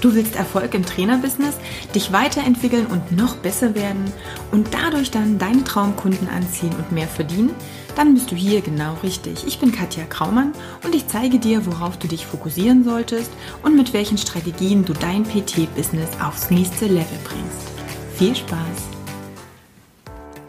Du 0.00 0.14
willst 0.14 0.34
Erfolg 0.34 0.72
im 0.74 0.84
Trainerbusiness, 0.84 1.56
dich 1.94 2.10
weiterentwickeln 2.10 2.86
und 2.86 3.12
noch 3.12 3.36
besser 3.36 3.74
werden 3.74 4.10
und 4.50 4.68
dadurch 4.72 5.10
dann 5.10 5.38
deine 5.38 5.62
Traumkunden 5.62 6.28
anziehen 6.28 6.72
und 6.78 6.90
mehr 6.90 7.08
verdienen? 7.08 7.50
Dann 7.96 8.14
bist 8.14 8.30
du 8.30 8.36
hier 8.36 8.62
genau 8.62 8.94
richtig. 9.02 9.46
Ich 9.46 9.58
bin 9.58 9.72
Katja 9.72 10.04
Kraumann 10.04 10.52
und 10.84 10.94
ich 10.94 11.06
zeige 11.06 11.38
dir, 11.38 11.66
worauf 11.66 11.98
du 11.98 12.08
dich 12.08 12.24
fokussieren 12.24 12.82
solltest 12.82 13.30
und 13.62 13.76
mit 13.76 13.92
welchen 13.92 14.16
Strategien 14.16 14.86
du 14.86 14.94
dein 14.94 15.24
PT-Business 15.24 16.08
aufs 16.24 16.50
nächste 16.50 16.86
Level 16.86 17.18
bringst. 17.24 17.68
Viel 18.16 18.34
Spaß! 18.34 18.88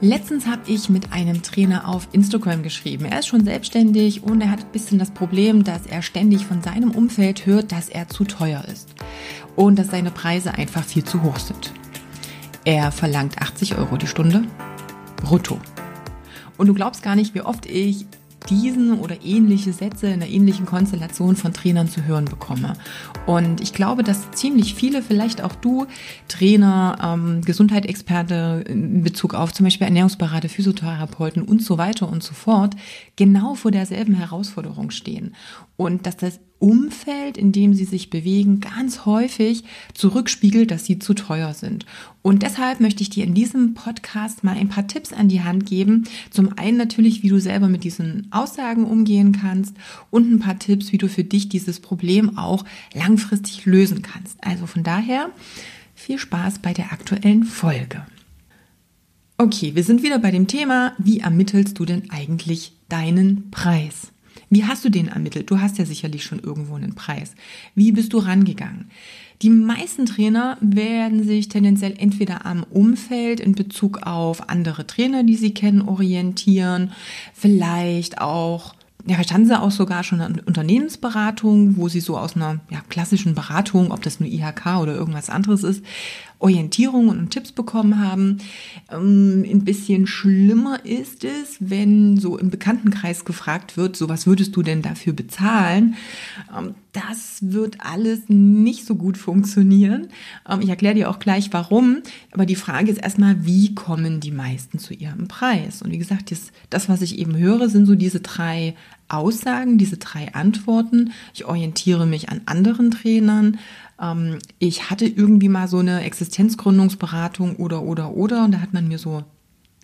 Letztens 0.04 0.48
habe 0.48 0.62
ich 0.66 0.90
mit 0.90 1.12
einem 1.14 1.44
Trainer 1.44 1.88
auf 1.88 2.08
Instagram 2.12 2.64
geschrieben. 2.64 3.06
Er 3.06 3.20
ist 3.20 3.28
schon 3.28 3.44
selbstständig 3.44 4.24
und 4.24 4.42
er 4.42 4.50
hat 4.50 4.62
ein 4.62 4.72
bisschen 4.72 4.98
das 4.98 5.12
Problem, 5.12 5.64
dass 5.64 5.86
er 5.86 6.02
ständig 6.02 6.48
von 6.48 6.64
seinem 6.64 6.90
Umfeld 6.90 7.46
hört, 7.46 7.72
dass 7.72 7.88
er 7.88 8.10
zu 8.10 8.24
teuer 8.24 8.66
ist 8.72 8.96
und 9.56 9.78
dass 9.78 9.88
seine 9.88 10.12
Preise 10.12 10.54
einfach 10.54 10.84
viel 10.84 11.04
zu 11.04 11.24
hoch 11.24 11.40
sind. 11.40 11.72
Er 12.64 12.92
verlangt 12.92 13.42
80 13.42 13.78
Euro 13.78 13.98
die 13.98 14.08
Stunde 14.08 14.44
brutto. 15.18 15.60
Und 16.58 16.68
du 16.68 16.74
glaubst 16.74 17.02
gar 17.02 17.16
nicht, 17.16 17.34
wie 17.34 17.42
oft 17.42 17.66
ich 17.66 18.06
diesen 18.50 19.00
oder 19.00 19.24
ähnliche 19.24 19.72
Sätze 19.74 20.08
in 20.08 20.14
einer 20.14 20.28
ähnlichen 20.28 20.66
Konstellation 20.66 21.36
von 21.36 21.54
Trainern 21.54 21.88
zu 21.88 22.06
hören 22.06 22.26
bekomme. 22.26 22.74
Und 23.26 23.62
ich 23.62 23.74
glaube, 23.74 24.04
dass 24.04 24.32
ziemlich 24.32 24.74
viele, 24.74 25.02
vielleicht 25.02 25.44
auch 25.44 25.56
du, 25.56 25.86
Trainer, 26.28 26.98
ähm, 27.04 27.42
Gesundheitsexperte 27.42 28.64
in 28.68 29.04
Bezug 29.04 29.34
auf 29.34 29.54
zum 29.54 29.66
Beispiel 29.66 29.86
Ernährungsberater, 29.86 30.50
Physiotherapeuten 30.50 31.44
und 31.44 31.64
so 31.64 31.78
weiter 31.78 32.10
und 32.10 32.24
so 32.24 32.34
fort, 32.34 32.76
genau 33.16 33.56
vor 33.56 33.72
derselben 33.72 34.16
Herausforderung 34.16 34.92
stehen. 34.92 35.36
Und 35.78 36.06
dass 36.06 36.18
das 36.18 36.40
Umfeld, 36.62 37.38
in 37.38 37.52
dem 37.52 37.74
sie 37.74 37.86
sich 37.86 38.12
bewegen, 38.12 38.60
ganz 38.60 39.06
häufig 39.06 39.64
zurückspiegelt, 39.96 40.70
dass 40.70 40.86
sie 40.86 41.00
zu 41.00 41.16
teuer 41.16 41.56
sind. 41.56 41.88
Und 42.22 42.44
deshalb 42.44 42.80
möchte 42.80 43.02
ich 43.02 43.10
dir 43.10 43.24
in 43.24 43.34
diesem 43.34 43.74
Podcast 43.74 44.44
mal 44.44 44.56
ein 44.56 44.70
paar 44.70 44.88
Tipps 44.88 45.12
an 45.12 45.28
die 45.28 45.42
Hand 45.42 45.66
geben. 45.66 46.04
Zum 46.30 46.56
einen 46.58 46.78
natürlich, 46.78 47.24
wie 47.24 47.30
du 47.30 47.40
selber 47.40 47.68
mit 47.68 47.84
diesen 47.84 48.28
Aussagen 48.32 48.86
umgehen 48.86 49.32
kannst 49.32 49.76
und 50.12 50.32
ein 50.32 50.40
paar 50.40 50.60
Tipps, 50.60 50.92
wie 50.92 51.00
du 51.00 51.10
für 51.10 51.24
dich 51.24 51.50
dieses 51.50 51.80
Problem 51.80 52.38
auch 52.38 52.64
langfristig 52.94 53.66
lösen 53.66 54.04
kannst. 54.04 54.38
Also 54.44 54.68
von 54.68 54.84
daher 54.84 55.32
viel 55.96 56.20
Spaß 56.20 56.60
bei 56.60 56.74
der 56.74 56.94
aktuellen 56.94 57.44
Folge. 57.44 58.06
Okay, 59.40 59.74
wir 59.74 59.84
sind 59.84 60.04
wieder 60.04 60.20
bei 60.20 60.30
dem 60.30 60.46
Thema, 60.46 60.94
wie 61.00 61.22
ermittelst 61.22 61.80
du 61.80 61.86
denn 61.86 62.12
eigentlich 62.12 62.74
deinen 62.88 63.50
Preis? 63.50 64.12
Wie 64.52 64.66
hast 64.66 64.84
du 64.84 64.90
den 64.90 65.08
ermittelt? 65.08 65.50
Du 65.50 65.62
hast 65.62 65.78
ja 65.78 65.86
sicherlich 65.86 66.26
schon 66.26 66.40
irgendwo 66.40 66.76
einen 66.76 66.94
Preis. 66.94 67.36
Wie 67.74 67.94
bist 67.94 68.12
du 68.12 68.18
rangegangen? 68.18 68.92
Die 69.42 69.50
meisten 69.50 70.06
Trainer 70.06 70.58
werden 70.60 71.24
sich 71.24 71.48
tendenziell 71.48 71.96
entweder 71.98 72.46
am 72.46 72.64
Umfeld 72.64 73.40
in 73.40 73.56
Bezug 73.56 74.06
auf 74.06 74.50
andere 74.50 74.86
Trainer, 74.86 75.24
die 75.24 75.38
sie 75.38 75.54
kennen, 75.54 75.82
orientieren, 75.82 76.92
vielleicht 77.34 78.20
auch 78.20 78.76
ja, 79.08 79.16
vielleicht 79.16 79.34
haben 79.34 79.48
sie 79.48 79.60
auch 79.60 79.72
sogar 79.72 80.04
schon 80.04 80.22
eine 80.22 80.44
Unternehmensberatung, 80.44 81.76
wo 81.76 81.88
sie 81.90 82.02
so 82.02 82.20
aus 82.20 82.36
einer 82.36 82.60
ja, 82.70 82.82
klassischen 82.88 83.34
Beratung, 83.34 83.92
ob 83.92 84.04
das 84.04 84.20
nur 84.20 84.30
IHK 84.30 84.78
oder 84.80 84.94
irgendwas 84.94 85.32
anderes 85.32 85.64
ist, 85.64 85.84
Orientierungen 86.42 87.10
und 87.18 87.30
Tipps 87.30 87.52
bekommen 87.52 88.00
haben. 88.00 88.40
Ähm, 88.92 89.46
ein 89.50 89.64
bisschen 89.64 90.08
schlimmer 90.08 90.84
ist 90.86 91.24
es, 91.24 91.58
wenn 91.60 92.18
so 92.18 92.38
im 92.38 92.50
Bekanntenkreis 92.50 93.26
gefragt 93.26 93.78
wird, 93.78 93.96
so 93.96 94.10
was 94.10 94.26
würdest 94.26 94.56
du 94.56 94.64
denn 94.64 94.82
dafür 94.82 95.14
bezahlen? 95.14 95.96
Ähm, 96.56 96.76
das 96.94 97.38
wird 97.42 97.78
alles 97.80 98.22
nicht 98.28 98.86
so 98.86 98.96
gut 98.96 99.18
funktionieren. 99.18 100.08
Ähm, 100.50 100.62
ich 100.62 100.70
erkläre 100.70 100.96
dir 100.96 101.10
auch 101.10 101.20
gleich 101.20 101.54
warum. 101.54 102.00
Aber 102.32 102.46
die 102.46 102.56
Frage 102.56 102.92
ist 102.92 103.02
erstmal, 103.02 103.46
wie 103.46 103.76
kommen 103.76 104.20
die 104.20 104.32
meisten 104.32 104.80
zu 104.80 104.94
ihrem 104.94 105.28
Preis? 105.28 105.82
Und 105.82 105.92
wie 105.92 105.98
gesagt, 105.98 106.32
das, 106.32 106.52
das 106.70 106.90
was 106.90 107.02
ich 107.02 107.20
eben 107.20 107.38
höre, 107.38 107.70
sind 107.70 107.86
so 107.86 107.96
diese 107.96 108.20
drei 108.20 108.76
Aussagen, 109.08 109.78
diese 109.78 109.98
drei 109.98 110.34
Antworten. 110.34 111.12
Ich 111.34 111.46
orientiere 111.46 112.06
mich 112.06 112.30
an 112.30 112.42
anderen 112.46 112.92
Trainern. 112.92 113.60
Ähm, 114.02 114.40
ich 114.60 114.90
hatte 114.90 115.06
irgendwie 115.06 115.50
mal 115.50 115.68
so 115.68 115.78
eine 115.78 116.04
Existenzgründungsberatung 116.04 117.56
oder, 117.58 117.84
oder, 117.84 118.14
oder. 118.14 118.44
Und 118.44 118.54
da 118.54 118.60
hat 118.60 118.74
man 118.74 118.88
mir 118.88 118.98
so 118.98 119.24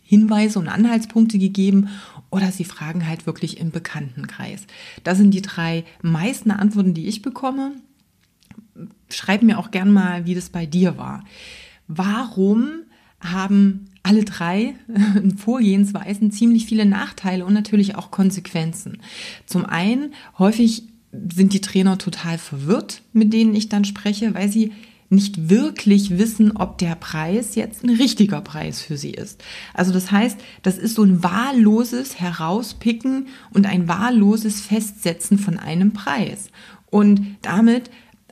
Hinweise 0.04 0.60
und 0.60 0.70
Anhaltspunkte 0.70 1.38
gegeben 1.38 1.90
oder 2.30 2.52
sie 2.52 2.64
fragen 2.64 3.08
halt 3.08 3.26
wirklich 3.26 3.60
im 3.60 3.72
Bekanntenkreis. 3.72 4.66
Das 5.04 5.18
sind 5.18 5.32
die 5.32 5.42
drei 5.42 5.84
meisten 6.02 6.52
Antworten, 6.52 6.94
die 6.94 7.08
ich 7.08 7.22
bekomme. 7.22 7.74
Schreib 9.10 9.44
mir 9.44 9.60
auch 9.60 9.72
gern 9.72 9.92
mal, 9.92 10.26
wie 10.26 10.36
das 10.36 10.50
bei 10.50 10.66
dir 10.66 10.98
war. 10.98 11.24
Warum 11.88 12.84
haben 13.20 13.90
alle 14.04 14.24
drei 14.24 14.76
Vorgehensweisen 15.38 16.32
ziemlich 16.32 16.66
viele 16.66 16.86
Nachteile 16.86 17.46
und 17.46 17.54
natürlich 17.54 17.96
auch 17.96 18.12
Konsequenzen. 18.12 19.00
Zum 19.46 19.66
einen, 19.66 20.14
häufig 20.38 20.84
sind 21.34 21.54
die 21.54 21.62
Trainer 21.62 21.98
total 21.98 22.38
verwirrt, 22.38 23.02
mit 23.14 23.34
denen 23.34 23.56
ich 23.56 23.70
dann 23.70 23.86
spreche, 23.86 24.34
weil 24.34 24.50
sie 24.50 24.72
nicht 25.10 25.50
wirklich 25.50 26.18
wissen, 26.18 26.58
ob 26.58 26.78
der 26.78 26.96
Preis 26.96 27.56
jetzt 27.56 27.84
ein 27.84 27.92
richtiger 27.92 28.42
Preis 28.42 28.82
für 28.82 28.98
sie 28.98 29.12
ist. 29.12 29.42
Also 29.74 29.94
das 29.94 30.12
heißt, 30.12 30.38
das 30.64 30.78
ist 30.78 30.96
so 30.96 31.04
ein 31.04 31.24
wahlloses 31.24 32.20
Herauspicken 32.20 33.28
und 33.54 33.66
ein 33.66 33.88
wahlloses 33.88 34.62
Festsetzen 34.62 35.40
von 35.40 35.58
einem 35.58 35.94
Preis. 35.94 36.50
Und 36.90 37.38
damit 37.42 37.90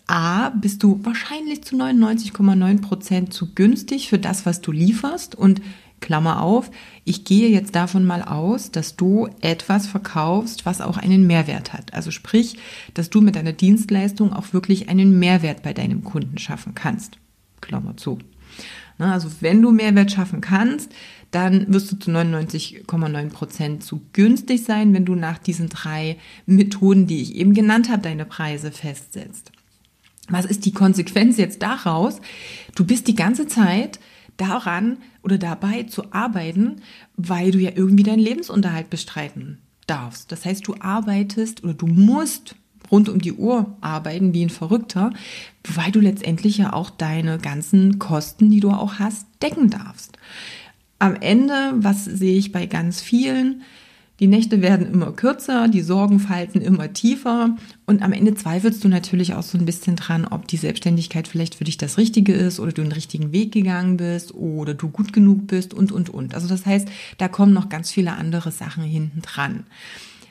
A, 0.08 0.50
bist 0.50 0.84
du 0.84 1.00
wahrscheinlich 1.04 1.64
zu 1.64 1.76
99,9 1.76 2.82
Prozent 2.82 3.34
zu 3.34 3.54
günstig 3.56 4.10
für 4.10 4.20
das, 4.20 4.46
was 4.46 4.62
du 4.62 4.72
lieferst 4.72 5.34
und 5.34 5.62
Klammer 6.06 6.44
auf, 6.44 6.70
ich 7.04 7.24
gehe 7.24 7.50
jetzt 7.50 7.74
davon 7.74 8.06
mal 8.06 8.22
aus, 8.22 8.70
dass 8.70 8.96
du 8.96 9.28
etwas 9.42 9.88
verkaufst, 9.88 10.64
was 10.64 10.80
auch 10.80 10.98
einen 10.98 11.26
Mehrwert 11.26 11.74
hat. 11.74 11.96
Also 11.96 12.12
sprich, 12.12 12.58
dass 12.94 13.10
du 13.10 13.22
mit 13.22 13.36
deiner 13.36 13.54
Dienstleistung 13.54 14.32
auch 14.32 14.54
wirklich 14.54 14.88
einen 14.88 15.18
Mehrwert 15.18 15.64
bei 15.64 15.74
deinem 15.74 16.04
Kunden 16.04 16.38
schaffen 16.38 16.76
kannst. 16.76 17.18
Klammer 17.60 17.98
zu. 17.98 18.20
Also 19.00 19.30
wenn 19.40 19.64
du 19.64 19.72
Mehrwert 19.72 20.12
schaffen 20.12 20.42
kannst, 20.42 20.92
dann 21.32 21.74
wirst 21.74 21.92
du 21.92 21.96
zu 21.98 22.12
99,9 22.12 23.30
Prozent 23.30 23.84
zu 23.84 24.04
günstig 24.14 24.64
sein, 24.64 24.94
wenn 24.94 25.06
du 25.06 25.16
nach 25.16 25.40
diesen 25.40 25.70
drei 25.70 26.18
Methoden, 26.46 27.08
die 27.08 27.24
ich 27.24 27.36
eben 27.36 27.56
genannt 27.56 27.90
habe, 27.90 28.04
deine 28.04 28.26
Preise 28.26 28.72
festsetzt. 28.72 29.52
Was 30.30 30.46
ist 30.46 30.66
die 30.66 30.72
Konsequenz 30.72 31.38
jetzt 31.38 31.64
daraus? 31.64 32.22
Du 32.76 32.86
bist 32.86 33.08
die 33.08 33.16
ganze 33.16 33.48
Zeit 33.48 34.00
daran 34.38 34.98
oder 35.22 35.38
dabei 35.38 35.84
zu 35.84 36.12
arbeiten, 36.12 36.78
weil 37.16 37.52
du 37.52 37.60
ja 37.60 37.72
irgendwie 37.76 38.04
deinen 38.04 38.20
Lebensunterhalt 38.20 38.90
bestreiten 38.90 39.60
darfst. 39.88 40.32
Das 40.32 40.46
heißt, 40.46 40.68
du 40.68 40.76
arbeitest 40.80 41.64
oder 41.64 41.74
du 41.74 41.88
musst 41.88 42.56
rund 42.92 43.10
um 43.10 43.20
die 43.20 43.34
Uhr 43.34 43.76
arbeiten 43.82 44.34
wie 44.34 44.44
ein 44.44 44.50
Verrückter, 44.50 45.12
weil 45.64 45.92
du 45.92 46.00
letztendlich 46.00 46.58
ja 46.58 46.74
auch 46.74 46.90
deine 46.90 47.38
ganzen 47.40 48.00
Kosten, 48.00 48.52
die 48.52 48.60
du 48.60 48.70
auch 48.72 49.00
hast, 49.00 49.28
decken 49.42 49.70
darfst. 49.70 50.18
Am 51.00 51.16
Ende, 51.16 51.74
was 51.76 52.06
sehe 52.06 52.38
ich 52.38 52.52
bei 52.52 52.68
ganz 52.68 53.02
vielen, 53.02 53.64
die 54.20 54.28
Nächte 54.28 54.62
werden 54.62 54.92
immer 54.92 55.12
kürzer, 55.12 55.68
die 55.68 55.82
Sorgen 55.82 56.20
falten 56.20 56.62
immer 56.62 56.94
tiefer 56.94 57.58
und 57.86 58.02
am 58.02 58.14
Ende 58.14 58.34
zweifelst 58.34 58.84
du 58.84 58.88
natürlich 58.88 59.34
auch 59.34 59.44
so 59.44 59.58
ein 59.58 59.66
bisschen 59.66 59.98
dran, 59.98 60.26
ob 60.26 60.48
die 60.48 60.58
Selbstständigkeit 60.58 61.28
vielleicht 61.28 61.56
für 61.56 61.66
dich 61.66 61.78
das 61.78 61.98
Richtige 61.98 62.34
ist 62.34 62.60
oder 62.60 62.72
du 62.72 62.82
den 62.82 62.94
richtigen 62.94 63.34
Weg 63.34 63.52
gegangen 63.52 63.98
bist 63.98 64.34
oder 64.34 64.74
du 64.74 64.90
gut 64.90 65.12
genug 65.12 65.48
bist 65.48 65.74
und, 65.74 65.92
und, 65.92 66.10
und. 66.10 66.34
Also 66.34 66.48
das 66.48 66.66
heißt, 66.66 66.88
da 67.18 67.28
kommen 67.28 67.54
noch 67.54 67.68
ganz 67.68 67.92
viele 67.92 68.14
andere 68.14 68.52
Sachen 68.52 68.84
hinten 68.84 69.22
dran. 69.22 69.66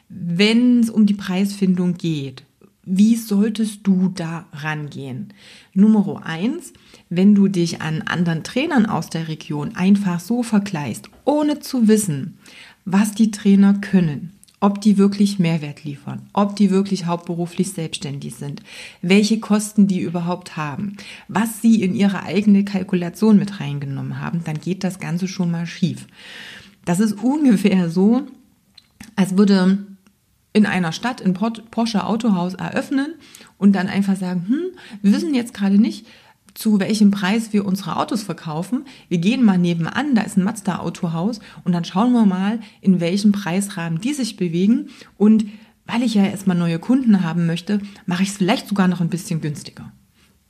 Wenn 0.09 0.81
es 0.81 0.89
um 0.89 1.05
die 1.05 1.15
Preisfindung 1.15 1.95
geht, 1.95 2.45
wie 2.87 3.17
solltest 3.17 3.81
du 3.87 4.11
da 4.15 4.47
rangehen? 4.53 5.33
Nummer 5.73 6.23
eins, 6.25 6.73
wenn 7.09 7.35
du 7.35 7.49
dich 7.49 7.81
an 7.81 8.03
anderen 8.03 8.45
Trainern 8.45 8.87
aus 8.87 9.09
der 9.09 9.29
Region 9.29 9.75
einfach 9.75 10.21
so 10.21 10.43
vergleichst, 10.43 11.09
ohne 11.25 11.61
zu 11.61 11.89
wissen, 11.89 12.39
was 12.85 13.13
die 13.13 13.31
Trainer 13.31 13.75
können, 13.75 14.33
ob 14.61 14.81
die 14.81 14.97
wirklich 14.97 15.39
Mehrwert 15.39 15.85
liefern, 15.85 16.29
ob 16.33 16.57
die 16.57 16.71
wirklich 16.71 17.07
hauptberuflich 17.07 17.73
selbstständig 17.73 18.35
sind, 18.37 18.63
welche 19.03 19.39
Kosten 19.39 19.87
die 19.87 20.01
überhaupt 20.01 20.57
haben, 20.57 20.97
was 21.29 21.61
sie 21.61 21.83
in 21.83 21.95
ihre 21.95 22.23
eigene 22.23 22.65
Kalkulation 22.65 23.39
mit 23.39 23.61
reingenommen 23.61 24.21
haben, 24.21 24.43
dann 24.45 24.59
geht 24.59 24.83
das 24.83 24.99
Ganze 24.99 25.29
schon 25.29 25.51
mal 25.51 25.67
schief. 25.67 26.07
Das 26.85 27.01
ist 27.01 27.13
ungefähr 27.23 27.91
so, 27.91 28.23
als 29.17 29.37
würde 29.37 29.87
in 30.55 30.67
einer 30.67 30.93
Stadt 30.93 31.21
ein 31.21 31.35
Porsche 31.35 32.07
Autohaus 32.07 32.55
eröffnen 32.55 33.15
und 33.59 33.75
dann 33.75 33.89
einfach 33.89 34.17
sagen, 34.17 34.47
hm, 34.49 34.79
wir 35.03 35.13
wissen 35.13 35.35
jetzt 35.35 35.53
gerade 35.53 35.79
nicht, 35.79 36.07
zu 36.55 36.79
welchem 36.79 37.11
Preis 37.11 37.53
wir 37.53 37.65
unsere 37.65 37.97
Autos 37.97 38.23
verkaufen. 38.23 38.85
Wir 39.09 39.19
gehen 39.19 39.45
mal 39.45 39.59
nebenan, 39.59 40.15
da 40.15 40.23
ist 40.23 40.37
ein 40.37 40.45
Mazda-Autohaus 40.45 41.41
und 41.65 41.73
dann 41.73 41.85
schauen 41.85 42.13
wir 42.13 42.27
mal, 42.27 42.61
in 42.81 43.01
welchem 43.01 43.33
Preisrahmen 43.33 44.01
die 44.01 44.15
sich 44.15 44.37
bewegen. 44.37 44.89
Und 45.19 45.47
weil 45.87 46.03
ich 46.03 46.15
ja 46.15 46.25
erstmal 46.25 46.57
neue 46.57 46.79
Kunden 46.79 47.23
haben 47.23 47.47
möchte, 47.47 47.81
mache 48.07 48.23
ich 48.23 48.31
es 48.31 48.37
vielleicht 48.37 48.69
sogar 48.69 48.89
noch 48.89 49.01
ein 49.01 49.11
bisschen 49.11 49.41
günstiger. 49.41 49.93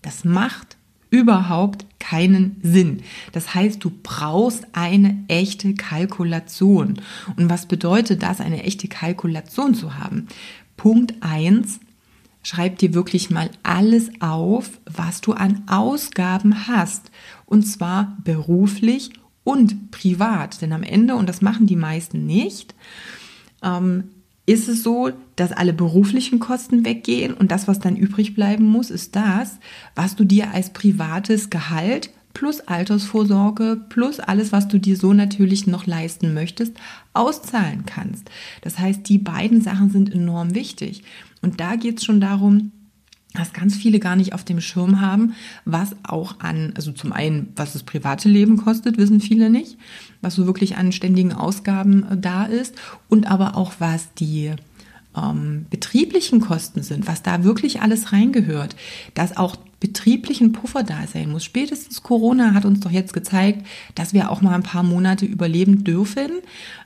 Das 0.03 0.25
macht 0.25 0.77
überhaupt 1.11 1.87
keinen 1.99 2.57
Sinn. 2.63 3.03
Das 3.33 3.55
heißt, 3.55 3.83
du 3.83 3.91
brauchst 4.03 4.67
eine 4.73 5.25
echte 5.29 5.75
Kalkulation. 5.75 7.01
Und 7.37 7.49
was 7.49 7.67
bedeutet 7.67 8.23
das, 8.23 8.41
eine 8.41 8.63
echte 8.65 8.89
Kalkulation 8.89 9.75
zu 9.75 9.97
haben? 9.97 10.29
Punkt 10.77 11.15
eins: 11.21 11.81
Schreib 12.45 12.79
dir 12.79 12.95
wirklich 12.95 13.31
mal 13.31 13.51
alles 13.63 14.11
auf, 14.21 14.79
was 14.85 15.21
du 15.23 15.33
an 15.33 15.63
Ausgaben 15.67 16.69
hast. 16.69 17.11
Und 17.47 17.65
zwar 17.65 18.17
beruflich 18.23 19.11
und 19.45 19.91
privat. 19.91 20.61
Denn 20.63 20.73
am 20.73 20.83
Ende, 20.83 21.17
und 21.17 21.29
das 21.29 21.41
machen 21.41 21.67
die 21.67 21.75
meisten 21.75 22.27
nicht, 22.27 22.75
ähm, 23.63 24.05
ist 24.47 24.69
es 24.69 24.83
so, 24.83 25.11
dass 25.37 25.53
alle 25.53 25.73
beruflichen 25.73 26.39
Kosten 26.39 26.85
weggehen 26.85 27.33
und 27.33 27.51
das, 27.51 27.67
was 27.67 27.79
dann 27.79 27.97
übrig 27.97 28.35
bleiben 28.35 28.67
muss, 28.67 28.91
ist 28.91 29.17
das, 29.17 29.59
was 29.95 30.17
du 30.17 30.25
dir 30.25 30.53
als 30.53 30.71
privates 30.71 31.49
Gehalt 31.49 32.11
plus 32.35 32.61
Altersvorsorge 32.61 33.81
plus 33.89 34.21
alles, 34.21 34.53
was 34.53 34.69
du 34.69 34.79
dir 34.79 34.97
so 34.97 35.15
natürlich 35.15 35.67
noch 35.67 35.87
leisten 35.87 36.35
möchtest, 36.35 36.73
auszahlen 37.15 37.87
kannst. 37.87 38.29
Das 38.61 38.79
heißt, 38.79 39.09
die 39.09 39.19
beiden 39.19 39.63
Sachen 39.63 39.91
sind 39.91 40.13
enorm 40.13 40.55
wichtig. 40.55 41.03
Und 41.41 41.61
da 41.61 41.77
geht 41.77 41.99
es 41.99 42.05
schon 42.05 42.21
darum, 42.21 42.73
was 43.35 43.53
ganz 43.53 43.75
viele 43.75 43.99
gar 43.99 44.15
nicht 44.15 44.33
auf 44.33 44.45
dem 44.45 44.61
Schirm 44.61 45.01
haben, 45.01 45.35
was 45.65 45.97
auch 46.05 46.39
an, 46.39 46.73
also 46.77 46.93
zum 46.93 47.13
einen, 47.13 47.53
was 47.57 47.73
das 47.73 47.83
private 47.83 48.29
Leben 48.29 48.57
kostet, 48.57 48.97
wissen 48.97 49.21
viele 49.21 49.51
nicht, 49.51 49.77
was 50.21 50.37
so 50.37 50.47
wirklich 50.47 50.77
an 50.77 50.93
ständigen 50.93 51.33
Ausgaben 51.33 52.05
äh, 52.05 52.17
da 52.17 52.45
ist 52.45 52.77
und 53.09 53.29
aber 53.29 53.57
auch 53.57 53.75
was 53.81 54.15
die 54.15 54.53
ähm, 55.17 55.67
betrieblichen 55.69 56.41
Kosten 56.41 56.83
sind, 56.83 57.09
was 57.09 57.23
da 57.23 57.43
wirklich 57.43 57.83
alles 57.83 58.13
reingehört, 58.13 58.77
dass 59.15 59.37
auch 59.37 59.57
betrieblichen 59.81 60.53
Puffer 60.53 60.83
da 60.83 61.07
sein 61.07 61.31
muss. 61.31 61.45
Spätestens 61.45 62.03
Corona 62.03 62.55
hat 62.55 62.65
uns 62.65 62.81
doch 62.81 62.91
jetzt 62.91 63.13
gezeigt, 63.13 63.67
dass 63.95 64.15
wir 64.15 64.31
auch 64.31 64.43
mal 64.43 64.55
ein 64.55 64.63
paar 64.63 64.83
Monate 64.83 65.27
überleben 65.27 65.85
dürfen, 65.85 66.31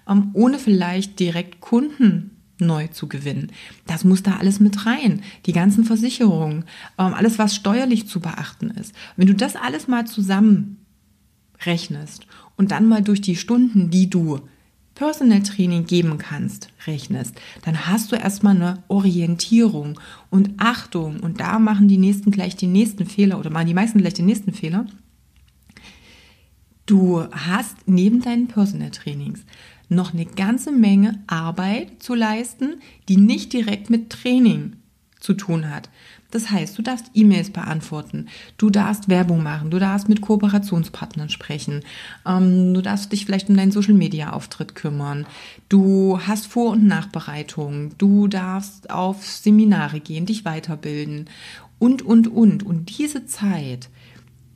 ähm, 0.08 0.30
ohne 0.32 0.58
vielleicht 0.58 1.18
direkt 1.20 1.60
Kunden 1.60 2.30
neu 2.60 2.88
zu 2.88 3.08
gewinnen. 3.08 3.52
Das 3.86 4.04
muss 4.04 4.22
da 4.22 4.36
alles 4.36 4.60
mit 4.60 4.86
rein. 4.86 5.22
Die 5.46 5.52
ganzen 5.52 5.84
Versicherungen, 5.84 6.64
ähm, 6.98 7.14
alles, 7.14 7.38
was 7.38 7.54
steuerlich 7.54 8.08
zu 8.08 8.20
beachten 8.20 8.70
ist. 8.70 8.94
Wenn 9.16 9.28
du 9.28 9.34
das 9.34 9.56
alles 9.56 9.88
mal 9.88 10.06
zusammen 10.06 10.78
rechnest 11.64 12.26
und 12.56 12.70
dann 12.70 12.86
mal 12.86 13.02
durch 13.02 13.20
die 13.20 13.36
Stunden, 13.36 13.90
die 13.90 14.10
du 14.10 14.40
Personal 14.98 15.44
Training 15.44 15.86
geben 15.86 16.18
kannst, 16.18 16.70
rechnest, 16.84 17.40
dann 17.62 17.86
hast 17.86 18.10
du 18.10 18.16
erstmal 18.16 18.56
eine 18.56 18.82
Orientierung 18.88 20.00
und 20.28 20.54
Achtung. 20.58 21.20
Und 21.20 21.38
da 21.38 21.60
machen 21.60 21.86
die 21.86 21.98
nächsten 21.98 22.32
gleich 22.32 22.56
den 22.56 22.72
nächsten 22.72 23.06
Fehler 23.06 23.38
oder 23.38 23.48
machen 23.48 23.68
die 23.68 23.74
meisten 23.74 24.00
gleich 24.00 24.14
den 24.14 24.26
nächsten 24.26 24.52
Fehler. 24.52 24.86
Du 26.84 27.22
hast 27.30 27.76
neben 27.86 28.22
deinen 28.22 28.48
Personal 28.48 28.90
Trainings 28.90 29.44
noch 29.88 30.14
eine 30.14 30.26
ganze 30.26 30.72
Menge 30.72 31.22
Arbeit 31.28 32.02
zu 32.02 32.16
leisten, 32.16 32.80
die 33.08 33.18
nicht 33.18 33.52
direkt 33.52 33.90
mit 33.90 34.10
Training 34.10 34.78
zu 35.20 35.34
tun 35.34 35.70
hat. 35.70 35.90
Das 36.30 36.50
heißt, 36.50 36.76
du 36.76 36.82
darfst 36.82 37.10
E-Mails 37.14 37.50
beantworten, 37.50 38.28
du 38.58 38.68
darfst 38.68 39.08
Werbung 39.08 39.42
machen, 39.42 39.70
du 39.70 39.78
darfst 39.78 40.10
mit 40.10 40.20
Kooperationspartnern 40.20 41.30
sprechen, 41.30 41.82
ähm, 42.26 42.74
du 42.74 42.82
darfst 42.82 43.12
dich 43.12 43.24
vielleicht 43.24 43.48
um 43.48 43.56
deinen 43.56 43.72
Social-Media-Auftritt 43.72 44.74
kümmern, 44.74 45.26
du 45.70 46.20
hast 46.26 46.46
Vor- 46.46 46.72
und 46.72 46.86
Nachbereitungen, 46.86 47.94
du 47.96 48.28
darfst 48.28 48.90
auf 48.90 49.26
Seminare 49.26 50.00
gehen, 50.00 50.26
dich 50.26 50.44
weiterbilden 50.44 51.30
und, 51.78 52.02
und, 52.02 52.28
und. 52.28 52.62
Und 52.62 52.98
diese 52.98 53.24
Zeit, 53.24 53.88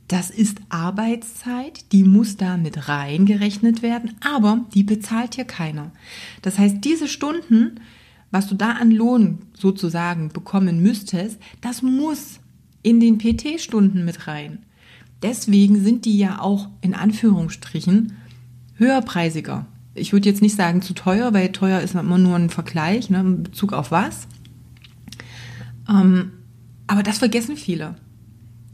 das 0.07 0.29
ist 0.29 0.57
Arbeitszeit, 0.69 1.91
die 1.91 2.03
muss 2.03 2.37
da 2.37 2.57
mit 2.57 2.87
reingerechnet 2.87 3.81
werden, 3.81 4.15
aber 4.21 4.63
die 4.75 4.83
bezahlt 4.83 5.33
hier 5.33 5.45
keiner. 5.45 5.91
Das 6.43 6.59
heißt, 6.59 6.77
diese 6.83 7.07
Stunden, 7.07 7.79
was 8.33 8.47
du 8.47 8.55
da 8.55 8.71
an 8.71 8.89
Lohn 8.89 9.37
sozusagen 9.53 10.29
bekommen 10.29 10.81
müsstest, 10.81 11.39
das 11.61 11.83
muss 11.83 12.39
in 12.81 12.99
den 12.99 13.19
PT-Stunden 13.19 14.03
mit 14.03 14.27
rein. 14.27 14.65
Deswegen 15.21 15.83
sind 15.83 16.05
die 16.05 16.17
ja 16.17 16.41
auch 16.41 16.67
in 16.81 16.95
Anführungsstrichen 16.95 18.13
höherpreisiger. 18.73 19.67
Ich 19.93 20.13
würde 20.13 20.27
jetzt 20.27 20.41
nicht 20.41 20.55
sagen 20.55 20.81
zu 20.81 20.95
teuer, 20.95 21.31
weil 21.35 21.51
teuer 21.51 21.81
ist 21.81 21.93
immer 21.93 22.17
nur 22.17 22.35
ein 22.35 22.49
Vergleich, 22.49 23.11
ne, 23.11 23.19
in 23.19 23.43
Bezug 23.43 23.71
auf 23.71 23.91
was. 23.91 24.27
Ähm, 25.87 26.31
aber 26.87 27.03
das 27.03 27.19
vergessen 27.19 27.55
viele. 27.55 27.95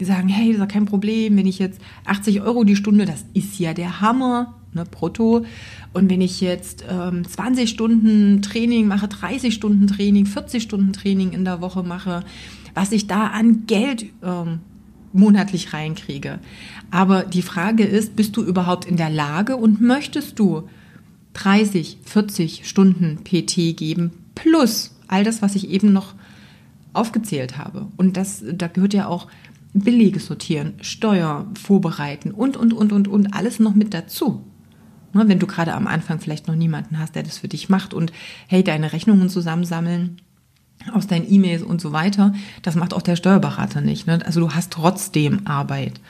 Die 0.00 0.06
sagen, 0.06 0.28
hey, 0.28 0.46
das 0.46 0.54
ist 0.54 0.60
ja 0.60 0.66
kein 0.66 0.86
Problem, 0.86 1.36
wenn 1.36 1.46
ich 1.46 1.58
jetzt 1.58 1.82
80 2.06 2.40
Euro 2.40 2.64
die 2.64 2.76
Stunde, 2.76 3.04
das 3.04 3.26
ist 3.34 3.58
ja 3.58 3.74
der 3.74 4.00
Hammer, 4.00 4.59
ne, 4.72 4.84
brutto. 4.84 5.44
Und 5.92 6.10
wenn 6.10 6.20
ich 6.20 6.40
jetzt 6.40 6.84
ähm, 6.88 7.26
20 7.26 7.68
Stunden 7.68 8.42
Training 8.42 8.86
mache, 8.86 9.08
30 9.08 9.54
Stunden 9.54 9.86
Training, 9.86 10.26
40 10.26 10.62
Stunden 10.62 10.92
Training 10.92 11.32
in 11.32 11.44
der 11.44 11.60
Woche 11.60 11.82
mache, 11.82 12.24
was 12.74 12.92
ich 12.92 13.06
da 13.06 13.28
an 13.28 13.66
Geld 13.66 14.06
ähm, 14.22 14.60
monatlich 15.12 15.72
reinkriege. 15.72 16.38
Aber 16.90 17.24
die 17.24 17.42
Frage 17.42 17.84
ist, 17.84 18.16
bist 18.16 18.36
du 18.36 18.42
überhaupt 18.42 18.84
in 18.84 18.96
der 18.96 19.10
Lage 19.10 19.56
und 19.56 19.80
möchtest 19.80 20.38
du 20.38 20.68
30, 21.34 21.98
40 22.04 22.68
Stunden 22.68 23.22
PT 23.24 23.76
geben 23.76 24.12
plus 24.34 24.96
all 25.08 25.24
das, 25.24 25.42
was 25.42 25.54
ich 25.56 25.68
eben 25.70 25.92
noch 25.92 26.14
aufgezählt 26.92 27.58
habe. 27.58 27.86
Und 27.96 28.16
das, 28.16 28.42
da 28.52 28.66
gehört 28.68 28.94
ja 28.94 29.06
auch 29.06 29.28
Belege 29.72 30.18
sortieren, 30.18 30.74
Steuer 30.80 31.46
vorbereiten 31.60 32.32
und, 32.32 32.56
und, 32.56 32.72
und, 32.72 32.92
und, 32.92 33.06
und, 33.06 33.34
alles 33.34 33.60
noch 33.60 33.74
mit 33.74 33.94
dazu. 33.94 34.44
Ne, 35.12 35.28
wenn 35.28 35.38
du 35.38 35.46
gerade 35.46 35.74
am 35.74 35.86
Anfang 35.86 36.20
vielleicht 36.20 36.46
noch 36.46 36.54
niemanden 36.54 36.98
hast, 36.98 37.14
der 37.14 37.22
das 37.22 37.38
für 37.38 37.48
dich 37.48 37.68
macht 37.68 37.94
und 37.94 38.12
hey, 38.46 38.62
deine 38.62 38.92
Rechnungen 38.92 39.28
zusammensammeln 39.28 40.20
aus 40.92 41.06
deinen 41.06 41.30
E-Mails 41.30 41.62
und 41.62 41.80
so 41.80 41.92
weiter, 41.92 42.32
das 42.62 42.74
macht 42.74 42.94
auch 42.94 43.02
der 43.02 43.16
Steuerberater 43.16 43.80
nicht. 43.80 44.06
Ne? 44.06 44.20
Also 44.24 44.40
du 44.40 44.52
hast 44.52 44.72
trotzdem 44.72 45.46
Arbeit. 45.46 46.00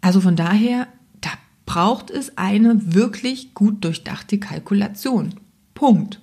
Also 0.00 0.20
von 0.20 0.36
daher, 0.36 0.86
da 1.20 1.30
braucht 1.66 2.10
es 2.10 2.38
eine 2.38 2.94
wirklich 2.94 3.54
gut 3.54 3.84
durchdachte 3.84 4.38
Kalkulation. 4.38 5.34
Punkt. 5.74 6.20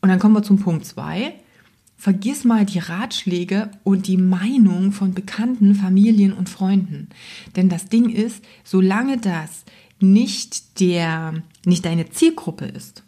Und 0.00 0.08
dann 0.08 0.18
kommen 0.18 0.34
wir 0.34 0.42
zum 0.42 0.58
Punkt 0.58 0.86
zwei. 0.86 1.34
Vergiss 2.04 2.44
mal 2.44 2.66
die 2.66 2.80
Ratschläge 2.80 3.70
und 3.82 4.08
die 4.08 4.18
Meinung 4.18 4.92
von 4.92 5.14
Bekannten, 5.14 5.74
Familien 5.74 6.34
und 6.34 6.50
Freunden. 6.50 7.08
Denn 7.56 7.70
das 7.70 7.86
Ding 7.86 8.10
ist, 8.10 8.44
solange 8.62 9.16
das 9.16 9.64
nicht 10.00 10.80
der, 10.80 11.32
nicht 11.64 11.86
deine 11.86 12.10
Zielgruppe 12.10 12.66
ist, 12.66 13.04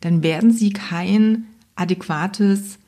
dann 0.00 0.22
werden 0.22 0.50
sie 0.54 0.70
kein 0.70 1.48
adäquates, 1.74 2.78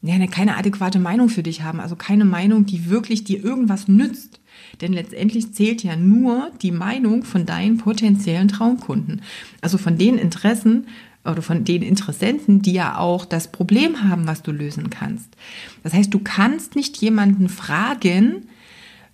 ja, 0.00 0.24
keine 0.28 0.56
adäquate 0.56 1.00
Meinung 1.00 1.28
für 1.28 1.42
dich 1.42 1.62
haben. 1.62 1.80
Also 1.80 1.96
keine 1.96 2.24
Meinung, 2.24 2.66
die 2.66 2.88
wirklich 2.88 3.24
dir 3.24 3.42
irgendwas 3.42 3.88
nützt. 3.88 4.38
Denn 4.80 4.92
letztendlich 4.92 5.54
zählt 5.54 5.82
ja 5.82 5.96
nur 5.96 6.52
die 6.62 6.70
Meinung 6.70 7.24
von 7.24 7.46
deinen 7.46 7.78
potenziellen 7.78 8.46
Traumkunden. 8.46 9.22
Also 9.60 9.76
von 9.76 9.98
den 9.98 10.18
Interessen, 10.18 10.86
oder 11.24 11.42
von 11.42 11.64
den 11.64 11.82
Interessenten, 11.82 12.62
die 12.62 12.72
ja 12.72 12.98
auch 12.98 13.24
das 13.24 13.52
Problem 13.52 14.08
haben, 14.08 14.26
was 14.26 14.42
du 14.42 14.52
lösen 14.52 14.90
kannst. 14.90 15.36
Das 15.82 15.92
heißt, 15.92 16.12
du 16.12 16.18
kannst 16.18 16.76
nicht 16.76 16.96
jemanden 16.98 17.48
fragen, 17.48 18.46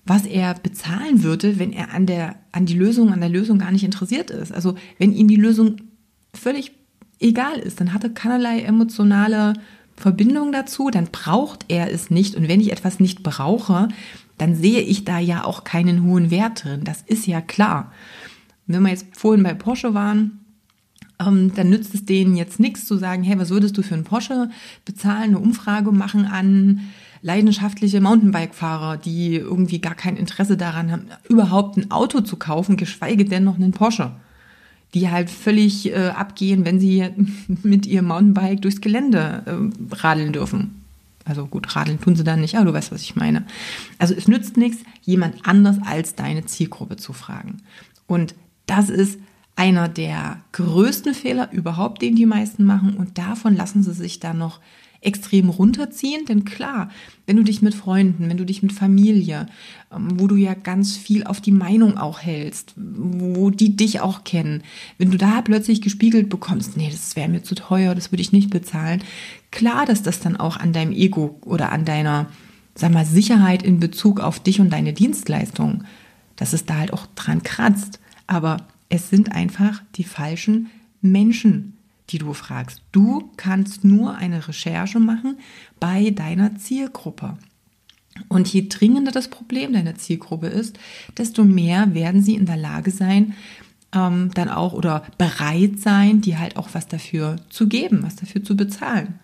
was 0.04 0.24
er 0.24 0.54
bezahlen 0.54 1.24
würde, 1.24 1.58
wenn 1.58 1.72
er 1.72 1.92
an 1.92 2.06
der, 2.06 2.36
an 2.52 2.64
die 2.64 2.78
Lösung, 2.78 3.12
an 3.12 3.20
der 3.20 3.28
Lösung 3.28 3.58
gar 3.58 3.72
nicht 3.72 3.84
interessiert 3.84 4.30
ist. 4.30 4.52
Also, 4.52 4.76
wenn 4.98 5.12
ihm 5.12 5.26
die 5.26 5.36
Lösung 5.36 5.76
völlig 6.32 6.72
egal 7.18 7.58
ist, 7.58 7.80
dann 7.80 7.92
hat 7.92 8.04
er 8.04 8.10
keinerlei 8.10 8.60
emotionale 8.60 9.54
Verbindung 9.96 10.52
dazu, 10.52 10.90
dann 10.90 11.06
braucht 11.06 11.64
er 11.68 11.92
es 11.92 12.10
nicht. 12.10 12.36
Und 12.36 12.48
wenn 12.48 12.60
ich 12.60 12.70
etwas 12.70 13.00
nicht 13.00 13.22
brauche, 13.22 13.88
dann 14.38 14.54
sehe 14.54 14.82
ich 14.82 15.04
da 15.04 15.18
ja 15.18 15.44
auch 15.44 15.64
keinen 15.64 16.04
hohen 16.04 16.30
Wert 16.30 16.64
drin. 16.64 16.82
Das 16.84 17.02
ist 17.02 17.26
ja 17.26 17.40
klar. 17.40 17.92
Wenn 18.66 18.82
wir 18.82 18.90
jetzt 18.90 19.06
vorhin 19.12 19.42
bei 19.42 19.54
Porsche 19.54 19.94
waren, 19.94 20.45
ähm, 21.18 21.52
dann 21.54 21.70
nützt 21.70 21.94
es 21.94 22.04
denen 22.04 22.36
jetzt 22.36 22.60
nichts 22.60 22.84
zu 22.86 22.96
sagen, 22.96 23.22
hey, 23.22 23.38
was 23.38 23.50
würdest 23.50 23.76
du 23.78 23.82
für 23.82 23.94
einen 23.94 24.04
Porsche 24.04 24.50
bezahlen, 24.84 25.30
eine 25.30 25.38
Umfrage 25.38 25.92
machen 25.92 26.26
an 26.26 26.80
leidenschaftliche 27.22 28.00
Mountainbike-Fahrer, 28.00 28.98
die 28.98 29.36
irgendwie 29.36 29.80
gar 29.80 29.94
kein 29.94 30.16
Interesse 30.16 30.56
daran 30.56 30.92
haben, 30.92 31.06
überhaupt 31.28 31.76
ein 31.76 31.90
Auto 31.90 32.20
zu 32.20 32.36
kaufen, 32.36 32.76
geschweige 32.76 33.24
denn 33.24 33.44
noch 33.44 33.56
einen 33.56 33.72
Porsche. 33.72 34.12
Die 34.94 35.10
halt 35.10 35.30
völlig 35.30 35.90
äh, 35.90 36.08
abgehen, 36.08 36.64
wenn 36.64 36.78
sie 36.78 37.08
mit 37.62 37.86
ihrem 37.86 38.06
Mountainbike 38.06 38.62
durchs 38.62 38.80
Gelände 38.80 39.42
äh, 39.46 39.94
radeln 39.94 40.32
dürfen. 40.32 40.82
Also 41.24 41.46
gut, 41.46 41.74
radeln 41.74 42.00
tun 42.00 42.14
sie 42.14 42.22
dann 42.22 42.40
nicht, 42.40 42.54
aber 42.54 42.66
du 42.66 42.72
weißt, 42.72 42.92
was 42.92 43.02
ich 43.02 43.16
meine. 43.16 43.44
Also 43.98 44.14
es 44.14 44.28
nützt 44.28 44.56
nichts, 44.56 44.84
jemand 45.02 45.44
anders 45.44 45.78
als 45.84 46.14
deine 46.14 46.46
Zielgruppe 46.46 46.96
zu 46.96 47.12
fragen. 47.12 47.62
Und 48.06 48.36
das 48.66 48.88
ist 48.88 49.18
einer 49.56 49.88
der 49.88 50.40
größten 50.52 51.14
Fehler 51.14 51.50
überhaupt, 51.50 52.02
den 52.02 52.14
die 52.14 52.26
meisten 52.26 52.64
machen. 52.64 52.94
Und 52.96 53.18
davon 53.18 53.56
lassen 53.56 53.82
sie 53.82 53.94
sich 53.94 54.20
dann 54.20 54.38
noch 54.38 54.60
extrem 55.00 55.50
runterziehen, 55.50 56.24
denn 56.26 56.44
klar, 56.44 56.90
wenn 57.26 57.36
du 57.36 57.44
dich 57.44 57.62
mit 57.62 57.74
Freunden, 57.74 58.28
wenn 58.28 58.36
du 58.36 58.44
dich 58.44 58.62
mit 58.62 58.72
Familie, 58.72 59.46
ähm, 59.94 60.18
wo 60.18 60.26
du 60.26 60.36
ja 60.36 60.54
ganz 60.54 60.96
viel 60.96 61.24
auf 61.24 61.40
die 61.40 61.52
Meinung 61.52 61.96
auch 61.96 62.20
hältst, 62.20 62.74
wo 62.76 63.50
die 63.50 63.76
dich 63.76 64.00
auch 64.00 64.24
kennen, 64.24 64.62
wenn 64.98 65.10
du 65.10 65.18
da 65.18 65.42
plötzlich 65.42 65.80
gespiegelt 65.80 66.28
bekommst, 66.28 66.76
nee, 66.76 66.88
das 66.90 67.14
wäre 67.14 67.28
mir 67.28 67.42
zu 67.42 67.54
teuer, 67.54 67.94
das 67.94 68.10
würde 68.10 68.22
ich 68.22 68.32
nicht 68.32 68.50
bezahlen, 68.50 69.02
klar, 69.50 69.86
dass 69.86 70.02
das 70.02 70.20
dann 70.20 70.36
auch 70.36 70.56
an 70.56 70.72
deinem 70.72 70.92
Ego 70.92 71.38
oder 71.44 71.72
an 71.72 71.84
deiner, 71.84 72.26
sag 72.74 72.92
mal, 72.92 73.06
Sicherheit 73.06 73.62
in 73.62 73.78
Bezug 73.78 74.20
auf 74.20 74.40
dich 74.40 74.60
und 74.60 74.70
deine 74.70 74.92
Dienstleistung, 74.92 75.84
dass 76.34 76.52
es 76.52 76.66
da 76.66 76.78
halt 76.78 76.92
auch 76.92 77.06
dran 77.14 77.42
kratzt. 77.42 78.00
Aber 78.26 78.56
es 78.88 79.10
sind 79.10 79.32
einfach 79.32 79.82
die 79.94 80.04
falschen 80.04 80.70
Menschen, 81.00 81.76
die 82.10 82.18
du 82.18 82.32
fragst. 82.32 82.82
Du 82.92 83.30
kannst 83.36 83.84
nur 83.84 84.14
eine 84.16 84.46
Recherche 84.46 85.00
machen 85.00 85.38
bei 85.80 86.10
deiner 86.10 86.56
Zielgruppe. 86.56 87.36
Und 88.28 88.48
je 88.48 88.66
dringender 88.68 89.12
das 89.12 89.28
Problem 89.28 89.72
deiner 89.72 89.96
Zielgruppe 89.96 90.46
ist, 90.46 90.78
desto 91.18 91.44
mehr 91.44 91.94
werden 91.94 92.22
sie 92.22 92.34
in 92.34 92.46
der 92.46 92.56
Lage 92.56 92.90
sein, 92.90 93.34
ähm, 93.92 94.30
dann 94.34 94.48
auch 94.48 94.72
oder 94.72 95.04
bereit 95.18 95.78
sein, 95.78 96.20
dir 96.20 96.38
halt 96.38 96.56
auch 96.56 96.70
was 96.72 96.88
dafür 96.88 97.36
zu 97.50 97.68
geben, 97.68 98.02
was 98.02 98.16
dafür 98.16 98.42
zu 98.42 98.56
bezahlen. 98.56 99.18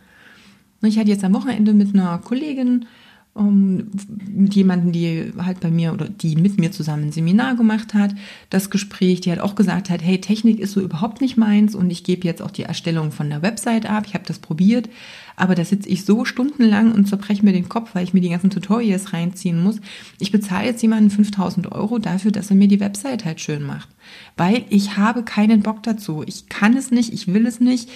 Ich 0.82 0.98
hatte 0.98 1.10
jetzt 1.10 1.24
am 1.24 1.34
Wochenende 1.34 1.72
mit 1.72 1.94
einer 1.94 2.18
Kollegin 2.18 2.86
um, 3.34 3.90
mit 4.28 4.54
jemandem, 4.54 4.92
die 4.92 5.32
halt 5.38 5.60
bei 5.60 5.70
mir 5.70 5.94
oder 5.94 6.08
die 6.08 6.36
mit 6.36 6.58
mir 6.58 6.70
zusammen 6.70 7.04
ein 7.04 7.12
Seminar 7.12 7.56
gemacht 7.56 7.94
hat, 7.94 8.14
das 8.50 8.68
Gespräch, 8.68 9.22
die 9.22 9.32
hat 9.32 9.38
auch 9.38 9.54
gesagt 9.54 9.88
hat, 9.88 10.02
hey, 10.02 10.20
Technik 10.20 10.60
ist 10.60 10.72
so 10.72 10.80
überhaupt 10.80 11.22
nicht 11.22 11.38
meins 11.38 11.74
und 11.74 11.90
ich 11.90 12.04
gebe 12.04 12.26
jetzt 12.26 12.42
auch 12.42 12.50
die 12.50 12.64
Erstellung 12.64 13.10
von 13.10 13.30
der 13.30 13.40
Website 13.40 13.86
ab, 13.86 14.04
ich 14.06 14.12
habe 14.12 14.24
das 14.26 14.38
probiert, 14.38 14.90
aber 15.34 15.54
da 15.54 15.64
sitze 15.64 15.88
ich 15.88 16.04
so 16.04 16.26
stundenlang 16.26 16.92
und 16.92 17.08
zerbreche 17.08 17.42
mir 17.42 17.54
den 17.54 17.70
Kopf, 17.70 17.94
weil 17.94 18.04
ich 18.04 18.12
mir 18.12 18.20
die 18.20 18.28
ganzen 18.28 18.50
Tutorials 18.50 19.14
reinziehen 19.14 19.62
muss. 19.62 19.80
Ich 20.18 20.30
bezahle 20.30 20.66
jetzt 20.66 20.82
jemanden 20.82 21.08
5000 21.08 21.72
Euro 21.72 21.98
dafür, 21.98 22.32
dass 22.32 22.50
er 22.50 22.56
mir 22.56 22.68
die 22.68 22.80
Website 22.80 23.24
halt 23.24 23.40
schön 23.40 23.62
macht, 23.62 23.88
weil 24.36 24.66
ich 24.68 24.98
habe 24.98 25.22
keinen 25.22 25.62
Bock 25.62 25.82
dazu. 25.84 26.22
Ich 26.26 26.50
kann 26.50 26.76
es 26.76 26.90
nicht, 26.90 27.14
ich 27.14 27.32
will 27.32 27.46
es 27.46 27.60
nicht. 27.60 27.88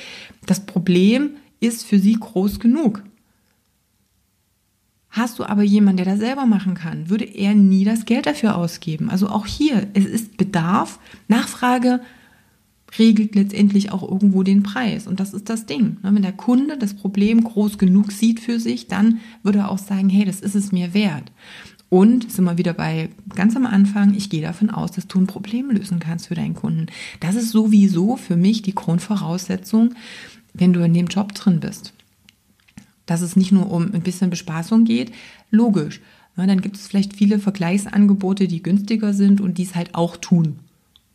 Das 0.46 0.64
Problem 0.64 1.30
ist 1.60 1.84
für 1.84 1.98
sie 1.98 2.14
groß 2.14 2.58
genug. 2.58 3.02
Hast 5.16 5.38
du 5.38 5.44
aber 5.44 5.62
jemanden, 5.62 5.96
der 5.96 6.12
das 6.12 6.18
selber 6.18 6.44
machen 6.44 6.74
kann, 6.74 7.08
würde 7.08 7.24
er 7.24 7.54
nie 7.54 7.84
das 7.84 8.04
Geld 8.04 8.26
dafür 8.26 8.54
ausgeben. 8.54 9.08
Also 9.08 9.30
auch 9.30 9.46
hier, 9.46 9.86
es 9.94 10.04
ist 10.04 10.36
Bedarf, 10.36 10.98
Nachfrage 11.26 12.02
regelt 12.98 13.34
letztendlich 13.34 13.92
auch 13.92 14.02
irgendwo 14.02 14.42
den 14.42 14.62
Preis. 14.62 15.06
Und 15.06 15.18
das 15.18 15.32
ist 15.32 15.48
das 15.48 15.64
Ding. 15.64 15.96
Ne? 16.02 16.14
Wenn 16.14 16.20
der 16.20 16.34
Kunde 16.34 16.76
das 16.76 16.92
Problem 16.92 17.44
groß 17.44 17.78
genug 17.78 18.12
sieht 18.12 18.40
für 18.40 18.60
sich, 18.60 18.88
dann 18.88 19.20
würde 19.42 19.60
er 19.60 19.70
auch 19.70 19.78
sagen, 19.78 20.10
hey, 20.10 20.26
das 20.26 20.40
ist 20.40 20.54
es 20.54 20.70
mir 20.70 20.92
wert. 20.92 21.32
Und 21.88 22.30
sind 22.30 22.44
wir 22.44 22.58
wieder 22.58 22.74
bei 22.74 23.08
ganz 23.34 23.56
am 23.56 23.64
Anfang, 23.64 24.12
ich 24.12 24.28
gehe 24.28 24.42
davon 24.42 24.68
aus, 24.68 24.92
dass 24.92 25.06
du 25.06 25.18
ein 25.18 25.26
Problem 25.26 25.70
lösen 25.70 25.98
kannst 25.98 26.26
für 26.26 26.34
deinen 26.34 26.54
Kunden. 26.54 26.88
Das 27.20 27.36
ist 27.36 27.52
sowieso 27.52 28.16
für 28.16 28.36
mich 28.36 28.60
die 28.60 28.74
Grundvoraussetzung, 28.74 29.94
wenn 30.52 30.74
du 30.74 30.84
in 30.84 30.92
dem 30.92 31.06
Job 31.06 31.32
drin 31.32 31.60
bist 31.60 31.94
dass 33.06 33.22
es 33.22 33.36
nicht 33.36 33.52
nur 33.52 33.70
um 33.70 33.92
ein 33.94 34.02
bisschen 34.02 34.30
Bespaßung 34.30 34.84
geht, 34.84 35.12
logisch. 35.50 36.00
Ja, 36.36 36.46
dann 36.46 36.60
gibt 36.60 36.76
es 36.76 36.86
vielleicht 36.86 37.16
viele 37.16 37.38
Vergleichsangebote, 37.38 38.46
die 38.46 38.62
günstiger 38.62 39.14
sind 39.14 39.40
und 39.40 39.56
dies 39.58 39.74
halt 39.74 39.94
auch 39.94 40.16
tun. 40.16 40.58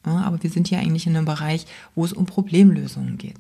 Ja, 0.05 0.21
aber 0.21 0.41
wir 0.41 0.49
sind 0.49 0.67
hier 0.67 0.79
eigentlich 0.79 1.05
in 1.05 1.15
einem 1.15 1.25
Bereich, 1.25 1.67
wo 1.93 2.03
es 2.03 2.13
um 2.13 2.25
Problemlösungen 2.25 3.17
geht. 3.19 3.37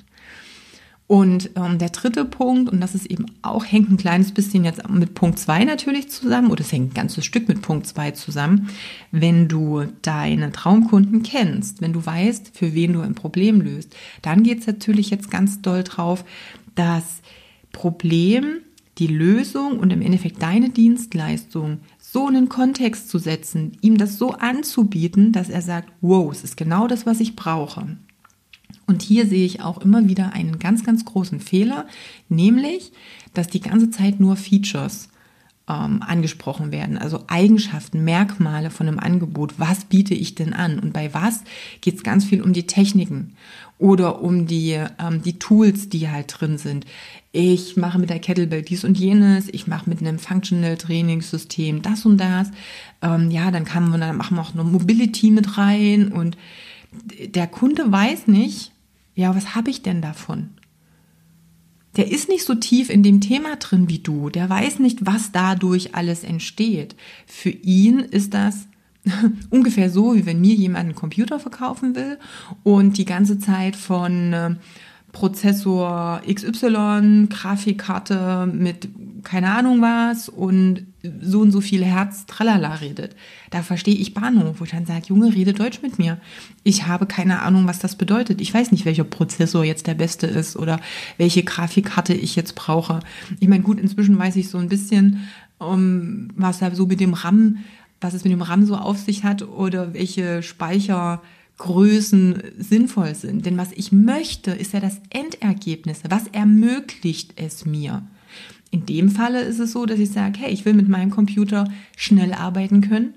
Und 1.07 1.49
ähm, 1.57 1.77
der 1.77 1.89
dritte 1.89 2.23
Punkt, 2.23 2.71
und 2.71 2.79
das 2.79 2.95
ist 2.95 3.05
eben 3.07 3.25
auch, 3.41 3.65
hängt 3.65 3.91
ein 3.91 3.97
kleines 3.97 4.31
bisschen 4.31 4.63
jetzt 4.63 4.87
mit 4.89 5.13
Punkt 5.13 5.39
zwei 5.39 5.65
natürlich 5.65 6.09
zusammen, 6.09 6.49
oder 6.51 6.61
es 6.61 6.71
hängt 6.71 6.91
ein 6.91 6.93
ganzes 6.93 7.25
Stück 7.25 7.49
mit 7.49 7.61
Punkt 7.61 7.85
zwei 7.85 8.11
zusammen, 8.11 8.69
wenn 9.11 9.49
du 9.49 9.83
deine 10.03 10.53
Traumkunden 10.53 11.21
kennst, 11.21 11.81
wenn 11.81 11.91
du 11.91 12.05
weißt, 12.05 12.51
für 12.53 12.73
wen 12.73 12.93
du 12.93 13.01
ein 13.01 13.13
Problem 13.13 13.59
löst, 13.59 13.93
dann 14.21 14.43
geht 14.43 14.59
es 14.59 14.67
natürlich 14.67 15.09
jetzt 15.09 15.29
ganz 15.29 15.61
doll 15.61 15.83
drauf, 15.83 16.23
dass 16.75 17.21
Problem, 17.71 18.61
die 18.97 19.07
Lösung 19.07 19.79
und 19.79 19.91
im 19.91 20.01
Endeffekt 20.01 20.41
deine 20.41 20.69
Dienstleistung 20.69 21.79
so 21.99 22.27
in 22.27 22.33
den 22.33 22.49
Kontext 22.49 23.09
zu 23.09 23.17
setzen, 23.17 23.77
ihm 23.81 23.97
das 23.97 24.17
so 24.17 24.31
anzubieten, 24.31 25.31
dass 25.31 25.49
er 25.49 25.61
sagt, 25.61 25.91
wow, 26.01 26.31
es 26.31 26.43
ist 26.43 26.57
genau 26.57 26.87
das, 26.87 27.05
was 27.05 27.19
ich 27.19 27.35
brauche. 27.35 27.97
Und 28.87 29.01
hier 29.01 29.25
sehe 29.25 29.45
ich 29.45 29.61
auch 29.61 29.79
immer 29.79 30.07
wieder 30.07 30.33
einen 30.33 30.59
ganz, 30.59 30.83
ganz 30.83 31.05
großen 31.05 31.39
Fehler, 31.39 31.87
nämlich, 32.27 32.91
dass 33.33 33.47
die 33.47 33.61
ganze 33.61 33.89
Zeit 33.89 34.19
nur 34.19 34.35
Features 34.35 35.07
ähm, 35.71 36.01
angesprochen 36.05 36.71
werden, 36.71 36.97
also 36.97 37.23
Eigenschaften, 37.27 38.03
Merkmale 38.03 38.69
von 38.69 38.87
einem 38.87 38.99
Angebot. 38.99 39.53
Was 39.57 39.85
biete 39.85 40.13
ich 40.13 40.35
denn 40.35 40.53
an? 40.53 40.79
Und 40.79 40.91
bei 40.91 41.13
was 41.13 41.43
geht 41.79 41.95
es 41.95 42.03
ganz 42.03 42.25
viel 42.25 42.41
um 42.41 42.51
die 42.51 42.67
Techniken 42.67 43.35
oder 43.77 44.21
um 44.21 44.47
die, 44.47 44.71
ähm, 44.99 45.21
die 45.23 45.39
Tools, 45.39 45.89
die 45.89 46.09
halt 46.09 46.35
drin 46.39 46.57
sind. 46.57 46.85
Ich 47.31 47.77
mache 47.77 47.99
mit 47.99 48.09
der 48.09 48.19
Kettlebell 48.19 48.63
dies 48.63 48.83
und 48.83 48.97
jenes, 48.97 49.47
ich 49.49 49.67
mache 49.67 49.89
mit 49.89 50.01
einem 50.01 50.19
Functional 50.19 50.77
Trainingssystem 50.77 51.81
das 51.81 52.05
und 52.05 52.17
das. 52.17 52.51
Ähm, 53.01 53.31
ja, 53.31 53.49
dann 53.51 53.63
kann 53.63 53.89
man, 53.89 54.01
dann 54.01 54.17
machen 54.17 54.35
wir 54.35 54.41
auch 54.41 54.53
noch 54.53 54.65
Mobility 54.65 55.31
mit 55.31 55.57
rein 55.57 56.09
und 56.09 56.37
der 57.19 57.47
Kunde 57.47 57.89
weiß 57.89 58.27
nicht, 58.27 58.73
ja, 59.15 59.33
was 59.35 59.55
habe 59.55 59.69
ich 59.69 59.81
denn 59.81 60.01
davon? 60.01 60.49
Der 61.97 62.11
ist 62.11 62.29
nicht 62.29 62.45
so 62.45 62.55
tief 62.55 62.89
in 62.89 63.03
dem 63.03 63.19
Thema 63.19 63.57
drin 63.57 63.89
wie 63.89 63.99
du. 63.99 64.29
Der 64.29 64.49
weiß 64.49 64.79
nicht, 64.79 65.05
was 65.05 65.31
dadurch 65.31 65.95
alles 65.95 66.23
entsteht. 66.23 66.95
Für 67.25 67.49
ihn 67.49 67.99
ist 67.99 68.33
das 68.33 68.67
ungefähr 69.49 69.89
so, 69.89 70.15
wie 70.15 70.25
wenn 70.25 70.41
mir 70.41 70.53
jemand 70.53 70.85
einen 70.85 70.95
Computer 70.95 71.39
verkaufen 71.39 71.95
will 71.95 72.17
und 72.63 72.97
die 72.97 73.05
ganze 73.05 73.39
Zeit 73.39 73.75
von 73.75 74.33
äh, 74.33 74.55
Prozessor 75.11 76.21
XY, 76.31 77.27
Grafikkarte 77.29 78.49
mit 78.51 78.89
keine 79.23 79.51
Ahnung 79.51 79.81
was 79.81 80.29
und 80.29 80.85
so 81.21 81.41
und 81.41 81.51
so 81.51 81.61
viel 81.61 81.83
Herz, 81.83 82.25
tralala 82.25 82.75
redet. 82.75 83.15
Da 83.49 83.63
verstehe 83.63 83.95
ich 83.95 84.13
Bahnhof, 84.13 84.59
wo 84.59 84.65
ich 84.65 84.71
dann 84.71 84.85
sage, 84.85 85.07
Junge, 85.07 85.33
rede 85.33 85.53
Deutsch 85.53 85.81
mit 85.81 85.97
mir. 85.97 86.19
Ich 86.63 86.87
habe 86.87 87.05
keine 87.05 87.41
Ahnung, 87.41 87.67
was 87.67 87.79
das 87.79 87.95
bedeutet. 87.95 88.41
Ich 88.41 88.53
weiß 88.53 88.71
nicht, 88.71 88.85
welcher 88.85 89.03
Prozessor 89.03 89.63
jetzt 89.63 89.87
der 89.87 89.95
beste 89.95 90.27
ist 90.27 90.55
oder 90.55 90.79
welche 91.17 91.43
Grafikkarte 91.43 92.13
ich 92.13 92.35
jetzt 92.35 92.55
brauche. 92.55 92.99
Ich 93.39 93.47
meine, 93.47 93.63
gut, 93.63 93.79
inzwischen 93.79 94.17
weiß 94.17 94.35
ich 94.35 94.49
so 94.49 94.57
ein 94.57 94.69
bisschen, 94.69 95.27
um, 95.57 96.29
was 96.35 96.59
da 96.59 96.73
so 96.73 96.85
mit 96.85 96.99
dem 96.99 97.13
RAM, 97.13 97.59
was 97.99 98.13
es 98.13 98.23
mit 98.23 98.33
dem 98.33 98.41
RAM 98.41 98.65
so 98.65 98.75
auf 98.75 98.97
sich 98.97 99.23
hat 99.23 99.43
oder 99.43 99.93
welche 99.93 100.43
Speicher 100.43 101.21
Größen 101.57 102.41
sinnvoll 102.57 103.13
sind. 103.13 103.45
Denn 103.45 103.57
was 103.57 103.71
ich 103.73 103.91
möchte, 103.91 104.51
ist 104.51 104.73
ja 104.73 104.79
das 104.79 104.99
Endergebnis. 105.11 106.01
Was 106.09 106.27
ermöglicht 106.27 107.33
es 107.35 107.65
mir? 107.65 108.01
In 108.71 108.85
dem 108.85 109.09
Falle 109.09 109.41
ist 109.41 109.59
es 109.59 109.73
so, 109.73 109.85
dass 109.85 109.99
ich 109.99 110.11
sage, 110.11 110.39
hey, 110.39 110.51
ich 110.51 110.63
will 110.63 110.73
mit 110.73 110.87
meinem 110.87 111.11
Computer 111.11 111.67
schnell 111.97 112.33
arbeiten 112.33 112.81
können. 112.81 113.15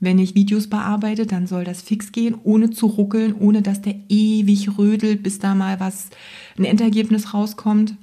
Wenn 0.00 0.18
ich 0.18 0.34
Videos 0.34 0.68
bearbeite, 0.68 1.26
dann 1.26 1.46
soll 1.46 1.64
das 1.64 1.82
fix 1.82 2.10
gehen, 2.10 2.34
ohne 2.42 2.70
zu 2.70 2.86
ruckeln, 2.86 3.34
ohne 3.34 3.62
dass 3.62 3.82
der 3.82 3.94
ewig 4.08 4.78
rödelt, 4.78 5.22
bis 5.22 5.38
da 5.38 5.54
mal 5.54 5.78
was, 5.78 6.08
ein 6.58 6.64
Endergebnis 6.64 7.32
rauskommt. 7.32 7.96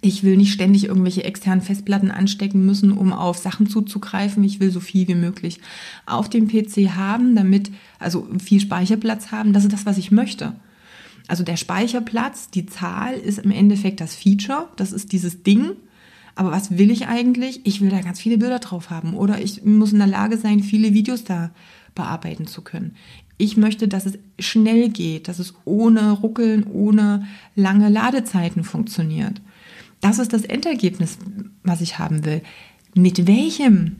Ich 0.00 0.24
will 0.24 0.36
nicht 0.36 0.52
ständig 0.52 0.84
irgendwelche 0.84 1.24
externen 1.24 1.62
Festplatten 1.62 2.10
anstecken 2.10 2.64
müssen, 2.64 2.92
um 2.92 3.12
auf 3.12 3.38
Sachen 3.38 3.66
zuzugreifen. 3.66 4.42
Ich 4.44 4.60
will 4.60 4.70
so 4.70 4.80
viel 4.80 5.08
wie 5.08 5.14
möglich 5.14 5.60
auf 6.06 6.28
dem 6.28 6.48
PC 6.48 6.94
haben, 6.96 7.34
damit, 7.34 7.70
also 7.98 8.26
viel 8.42 8.60
Speicherplatz 8.60 9.32
haben. 9.32 9.52
Das 9.52 9.64
ist 9.64 9.72
das, 9.72 9.86
was 9.86 9.98
ich 9.98 10.10
möchte. 10.10 10.54
Also 11.28 11.44
der 11.44 11.56
Speicherplatz, 11.56 12.50
die 12.50 12.66
Zahl 12.66 13.14
ist 13.14 13.38
im 13.38 13.50
Endeffekt 13.50 14.00
das 14.00 14.14
Feature. 14.14 14.68
Das 14.76 14.92
ist 14.92 15.12
dieses 15.12 15.42
Ding. 15.42 15.72
Aber 16.36 16.52
was 16.52 16.78
will 16.78 16.90
ich 16.90 17.08
eigentlich? 17.08 17.60
Ich 17.64 17.80
will 17.80 17.88
da 17.88 18.00
ganz 18.00 18.20
viele 18.20 18.38
Bilder 18.38 18.58
drauf 18.58 18.90
haben. 18.90 19.14
Oder 19.14 19.40
ich 19.40 19.64
muss 19.64 19.92
in 19.92 19.98
der 19.98 20.06
Lage 20.06 20.36
sein, 20.36 20.62
viele 20.62 20.94
Videos 20.94 21.24
da 21.24 21.50
bearbeiten 21.94 22.46
zu 22.46 22.60
können. 22.62 22.94
Ich 23.38 23.56
möchte, 23.56 23.88
dass 23.88 24.06
es 24.06 24.18
schnell 24.38 24.90
geht, 24.90 25.28
dass 25.28 25.38
es 25.38 25.54
ohne 25.64 26.12
Ruckeln, 26.12 26.64
ohne 26.64 27.26
lange 27.54 27.88
Ladezeiten 27.88 28.64
funktioniert. 28.64 29.40
Das 30.00 30.18
ist 30.18 30.32
das 30.32 30.44
Endergebnis, 30.44 31.18
was 31.62 31.80
ich 31.80 31.98
haben 31.98 32.24
will. 32.24 32.42
Mit 32.94 33.26
welchem 33.26 33.96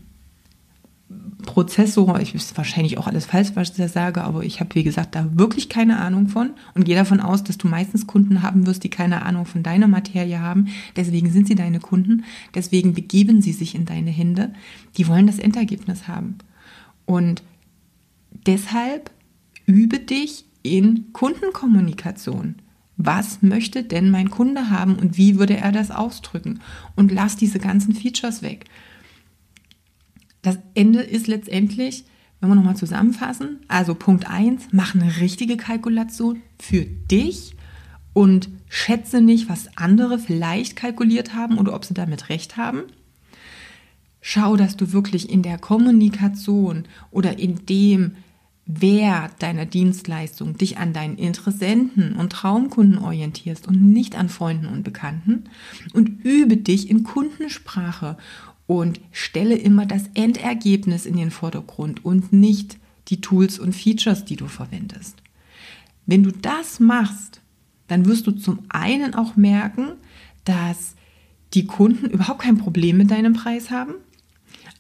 Prozessor, 1.45 2.19
ich 2.21 2.35
ist 2.35 2.57
wahrscheinlich 2.57 2.99
auch 2.99 3.07
alles 3.07 3.27
falsch, 3.27 3.51
was 3.55 3.71
ich 3.71 3.77
da 3.77 3.87
sage, 3.87 4.25
aber 4.25 4.43
ich 4.43 4.59
habe, 4.59 4.75
wie 4.75 4.83
gesagt, 4.83 5.15
da 5.15 5.29
wirklich 5.39 5.69
keine 5.69 5.99
Ahnung 5.99 6.27
von 6.27 6.51
und 6.75 6.85
gehe 6.85 6.97
davon 6.97 7.21
aus, 7.21 7.45
dass 7.45 7.59
du 7.59 7.69
meistens 7.69 8.09
Kunden 8.09 8.43
haben 8.43 8.67
wirst, 8.67 8.83
die 8.83 8.91
keine 8.91 9.23
Ahnung 9.23 9.47
von 9.47 9.63
deiner 9.63 9.87
Materie 9.87 10.41
haben. 10.41 10.67
Deswegen 10.97 11.31
sind 11.31 11.47
sie 11.47 11.55
deine 11.55 11.79
Kunden, 11.79 12.25
deswegen 12.55 12.93
begeben 12.93 13.41
sie 13.41 13.53
sich 13.53 13.77
in 13.77 13.85
deine 13.85 14.11
Hände. 14.11 14.53
Die 14.97 15.07
wollen 15.07 15.29
das 15.29 15.39
Endergebnis 15.39 16.09
haben. 16.09 16.39
Und 17.05 17.45
deshalb 18.47 19.13
übe 19.67 20.01
dich 20.01 20.45
in 20.65 21.13
Kundenkommunikation. 21.13 22.57
Was 22.97 23.43
möchte 23.43 23.85
denn 23.85 24.11
mein 24.11 24.31
Kunde 24.31 24.71
haben 24.71 24.97
und 24.97 25.17
wie 25.17 25.39
würde 25.39 25.57
er 25.57 25.71
das 25.71 25.91
ausdrücken? 25.91 26.61
Und 26.97 27.13
lass 27.13 27.37
diese 27.37 27.59
ganzen 27.59 27.95
Features 27.95 28.43
weg. 28.43 28.65
Das 30.47 30.59
Ende 30.75 31.00
ist 31.00 31.26
letztendlich, 31.26 32.05
wenn 32.38 32.49
wir 32.49 32.55
nochmal 32.55 32.76
zusammenfassen, 32.76 33.59
also 33.67 33.97
Punkt 33.97 34.31
1, 34.31 34.69
mach 34.71 34.95
eine 34.95 35.17
richtige 35.17 35.57
Kalkulation 35.57 36.41
für 36.61 36.83
dich 36.85 37.57
und 38.12 38.49
schätze 38.69 39.21
nicht, 39.21 39.49
was 39.49 39.76
andere 39.76 40.21
vielleicht 40.21 40.76
kalkuliert 40.76 41.35
haben 41.35 41.59
oder 41.59 41.75
ob 41.75 41.85
sie 41.85 41.95
damit 41.95 42.29
recht 42.29 42.57
haben. 42.57 42.85
Schau, 44.21 44.55
dass 44.57 44.76
du 44.76 44.93
wirklich 44.93 45.31
in 45.31 45.43
der 45.43 45.59
Kommunikation 45.59 46.85
oder 47.11 47.41
in 47.41 47.67
dem, 47.67 48.12
Wert 48.69 49.45
deiner 49.45 49.65
Dienstleistung 49.65 50.59
dich 50.59 50.76
an 50.76 50.93
deinen 50.93 51.19
Interessenten 51.19 52.17
und 52.17 52.33
Traumkunden 52.33 52.99
orientierst 52.99 53.69
und 53.69 53.81
nicht 53.81 54.17
an 54.17 54.29
Freunden 54.29 54.67
und 54.67 54.83
Bekannten 54.83 55.45
und 55.93 56.25
übe 56.25 56.57
dich 56.57 56.91
in 56.91 57.05
Kundensprache 57.05 58.17
und 58.66 59.00
stelle 59.12 59.56
immer 59.56 59.87
das 59.87 60.04
Endergebnis 60.14 61.06
in 61.06 61.16
den 61.16 61.30
Vordergrund 61.30 62.04
und 62.04 62.32
nicht 62.32 62.78
die 63.08 63.20
Tools 63.20 63.58
und 63.58 63.75
Features, 63.75 64.25
die 64.25 64.37
du 64.37 64.46
verwendest. 64.46 65.16
Wenn 66.06 66.23
du 66.23 66.32
das 66.32 66.80
machst, 66.80 67.40
dann 67.88 68.06
wirst 68.06 68.26
du 68.26 68.32
zum 68.32 68.61
einen 68.68 69.14
auch 69.14 69.37
merken, 69.37 69.92
dass 70.44 70.94
die 71.54 71.66
Kunden 71.66 72.11
überhaupt 72.11 72.40
kein 72.40 72.58
Problem 72.58 72.96
mit 72.96 73.11
deinem 73.11 73.32
Preis 73.32 73.70
haben 73.70 73.94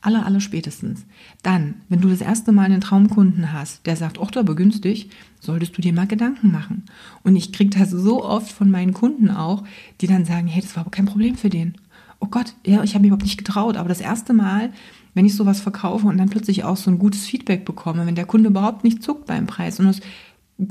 aller, 0.06 0.24
aller 0.24 0.40
spätestens. 0.40 1.04
Dann, 1.42 1.74
wenn 1.88 2.00
du 2.00 2.08
das 2.08 2.20
erste 2.20 2.52
Mal 2.52 2.64
einen 2.64 2.80
Traumkunden 2.80 3.52
hast, 3.52 3.84
der 3.86 3.96
sagt, 3.96 4.18
ach, 4.20 4.30
da 4.30 4.42
begünstigt, 4.42 5.12
solltest 5.40 5.76
du 5.76 5.82
dir 5.82 5.92
mal 5.92 6.06
Gedanken 6.06 6.52
machen. 6.52 6.84
Und 7.24 7.34
ich 7.34 7.52
kriege 7.52 7.76
das 7.76 7.90
so 7.90 8.24
oft 8.24 8.50
von 8.50 8.70
meinen 8.70 8.94
Kunden 8.94 9.30
auch, 9.30 9.64
die 10.00 10.06
dann 10.06 10.24
sagen, 10.24 10.46
hey, 10.46 10.62
das 10.62 10.76
war 10.76 10.82
aber 10.82 10.92
kein 10.92 11.06
Problem 11.06 11.36
für 11.36 11.50
den. 11.50 11.74
Oh 12.20 12.26
Gott, 12.26 12.54
ja, 12.64 12.82
ich 12.82 12.94
habe 12.94 13.02
mich 13.02 13.08
überhaupt 13.08 13.24
nicht 13.24 13.38
getraut. 13.38 13.76
Aber 13.76 13.88
das 13.88 14.00
erste 14.00 14.32
Mal, 14.32 14.72
wenn 15.14 15.26
ich 15.26 15.34
sowas 15.34 15.60
verkaufe 15.60 16.06
und 16.06 16.18
dann 16.18 16.30
plötzlich 16.30 16.64
auch 16.64 16.76
so 16.76 16.90
ein 16.90 16.98
gutes 16.98 17.26
Feedback 17.26 17.64
bekomme, 17.64 18.06
wenn 18.06 18.14
der 18.14 18.26
Kunde 18.26 18.50
überhaupt 18.50 18.84
nicht 18.84 19.02
zuckt 19.02 19.26
beim 19.26 19.46
Preis 19.46 19.80
und 19.80 19.86
es 19.86 20.00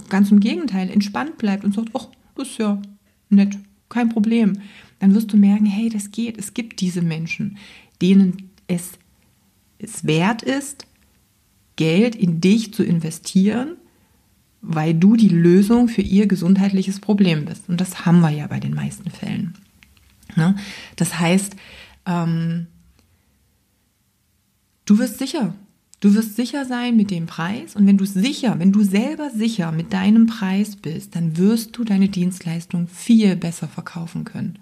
ganz 0.10 0.32
im 0.32 0.40
Gegenteil 0.40 0.90
entspannt 0.90 1.38
bleibt 1.38 1.64
und 1.64 1.74
sagt, 1.74 1.90
ach, 1.94 2.08
das 2.36 2.50
ist 2.50 2.58
ja 2.58 2.82
nett, 3.30 3.58
kein 3.90 4.10
Problem, 4.10 4.60
dann 5.00 5.14
wirst 5.14 5.32
du 5.32 5.38
merken, 5.38 5.66
hey, 5.66 5.90
das 5.90 6.12
geht. 6.12 6.38
Es 6.38 6.54
gibt 6.54 6.82
diese 6.82 7.02
Menschen, 7.02 7.58
denen 8.02 8.50
es 8.68 8.94
es 9.78 10.06
wert 10.06 10.42
ist, 10.42 10.86
Geld 11.76 12.16
in 12.16 12.42
dich 12.42 12.74
zu 12.74 12.84
investieren, 12.84 13.76
weil 14.62 14.94
du 14.94 15.16
die 15.16 15.30
Lösung 15.30 15.88
für 15.88 16.02
ihr 16.02 16.28
gesundheitliches 16.28 17.00
Problem 17.00 17.46
bist. 17.46 17.70
Und 17.70 17.82
das 17.82 18.06
haben 18.06 18.22
wir 18.22 18.30
ja 18.30 18.48
bei 18.48 18.60
den 18.60 18.74
meisten 18.74 19.10
Fällen. 19.12 19.54
Ne? 20.36 20.56
Das 20.96 21.20
heißt, 21.20 21.56
ähm, 22.06 22.68
du 24.86 24.98
wirst 25.00 25.20
sicher. 25.20 25.56
Du 26.02 26.14
wirst 26.14 26.36
sicher 26.36 26.66
sein 26.66 26.96
mit 26.96 27.10
dem 27.10 27.26
Preis. 27.26 27.76
Und 27.76 27.88
wenn 27.88 27.98
du 27.98 28.06
sicher, 28.06 28.60
wenn 28.60 28.72
du 28.72 28.84
selber 28.84 29.30
sicher 29.32 29.72
mit 29.72 29.94
deinem 29.94 30.28
Preis 30.28 30.76
bist, 30.76 31.16
dann 31.16 31.38
wirst 31.38 31.76
du 31.78 31.84
deine 31.84 32.10
Dienstleistung 32.10 32.88
viel 32.88 33.36
besser 33.36 33.68
verkaufen 33.68 34.24
können. 34.24 34.60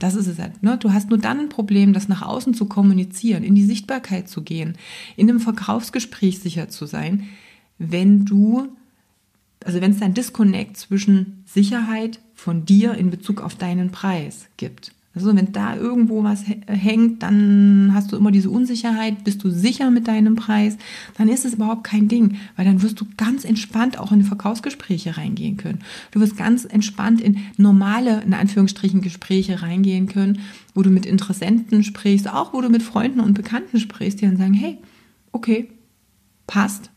Das 0.00 0.14
ist 0.14 0.26
es 0.26 0.38
halt. 0.38 0.62
Ne? 0.62 0.78
Du 0.78 0.92
hast 0.92 1.10
nur 1.10 1.18
dann 1.18 1.38
ein 1.38 1.48
Problem, 1.50 1.92
das 1.92 2.08
nach 2.08 2.22
außen 2.22 2.54
zu 2.54 2.64
kommunizieren, 2.64 3.44
in 3.44 3.54
die 3.54 3.64
Sichtbarkeit 3.64 4.28
zu 4.28 4.42
gehen, 4.42 4.76
in 5.16 5.28
einem 5.28 5.40
Verkaufsgespräch 5.40 6.40
sicher 6.40 6.68
zu 6.68 6.86
sein, 6.86 7.28
wenn 7.78 8.24
du, 8.24 8.68
also 9.64 9.80
wenn 9.80 9.92
es 9.92 10.02
ein 10.02 10.14
Disconnect 10.14 10.78
zwischen 10.78 11.44
Sicherheit 11.46 12.20
von 12.34 12.64
dir 12.64 12.94
in 12.94 13.10
Bezug 13.10 13.42
auf 13.42 13.54
deinen 13.56 13.90
Preis 13.90 14.48
gibt. 14.56 14.92
Also 15.12 15.34
wenn 15.34 15.50
da 15.50 15.74
irgendwo 15.74 16.22
was 16.22 16.44
hängt, 16.68 17.24
dann 17.24 17.90
hast 17.92 18.12
du 18.12 18.16
immer 18.16 18.30
diese 18.30 18.48
Unsicherheit, 18.48 19.24
bist 19.24 19.42
du 19.42 19.50
sicher 19.50 19.90
mit 19.90 20.06
deinem 20.06 20.36
Preis, 20.36 20.76
dann 21.18 21.28
ist 21.28 21.44
es 21.44 21.54
überhaupt 21.54 21.82
kein 21.82 22.06
Ding, 22.06 22.36
weil 22.54 22.64
dann 22.64 22.80
wirst 22.82 23.00
du 23.00 23.06
ganz 23.16 23.44
entspannt 23.44 23.98
auch 23.98 24.12
in 24.12 24.22
Verkaufsgespräche 24.22 25.16
reingehen 25.16 25.56
können. 25.56 25.80
Du 26.12 26.20
wirst 26.20 26.36
ganz 26.36 26.64
entspannt 26.64 27.20
in 27.20 27.38
normale, 27.56 28.22
in 28.22 28.34
Anführungsstrichen, 28.34 29.00
Gespräche 29.00 29.62
reingehen 29.62 30.06
können, 30.06 30.40
wo 30.74 30.82
du 30.82 30.90
mit 30.90 31.06
Interessenten 31.06 31.82
sprichst, 31.82 32.30
auch 32.30 32.52
wo 32.52 32.60
du 32.60 32.68
mit 32.68 32.84
Freunden 32.84 33.18
und 33.18 33.34
Bekannten 33.34 33.80
sprichst, 33.80 34.20
die 34.20 34.26
dann 34.26 34.36
sagen, 34.36 34.54
hey, 34.54 34.78
okay, 35.32 35.70
passt. 36.46 36.90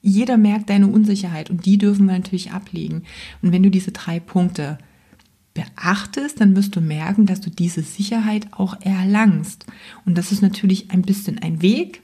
Jeder 0.00 0.36
merkt 0.36 0.70
deine 0.70 0.86
Unsicherheit 0.86 1.50
und 1.50 1.66
die 1.66 1.76
dürfen 1.76 2.06
wir 2.06 2.14
natürlich 2.14 2.52
ablegen. 2.52 3.02
Und 3.42 3.50
wenn 3.52 3.64
du 3.64 3.70
diese 3.70 3.90
drei 3.90 4.20
Punkte 4.20 4.78
beachtest, 5.54 6.40
dann 6.40 6.54
wirst 6.56 6.76
du 6.76 6.80
merken, 6.80 7.26
dass 7.26 7.40
du 7.40 7.50
diese 7.50 7.82
Sicherheit 7.82 8.46
auch 8.52 8.80
erlangst. 8.80 9.66
Und 10.06 10.16
das 10.16 10.32
ist 10.32 10.42
natürlich 10.42 10.90
ein 10.90 11.02
bisschen 11.02 11.38
ein 11.38 11.62
Weg, 11.62 12.02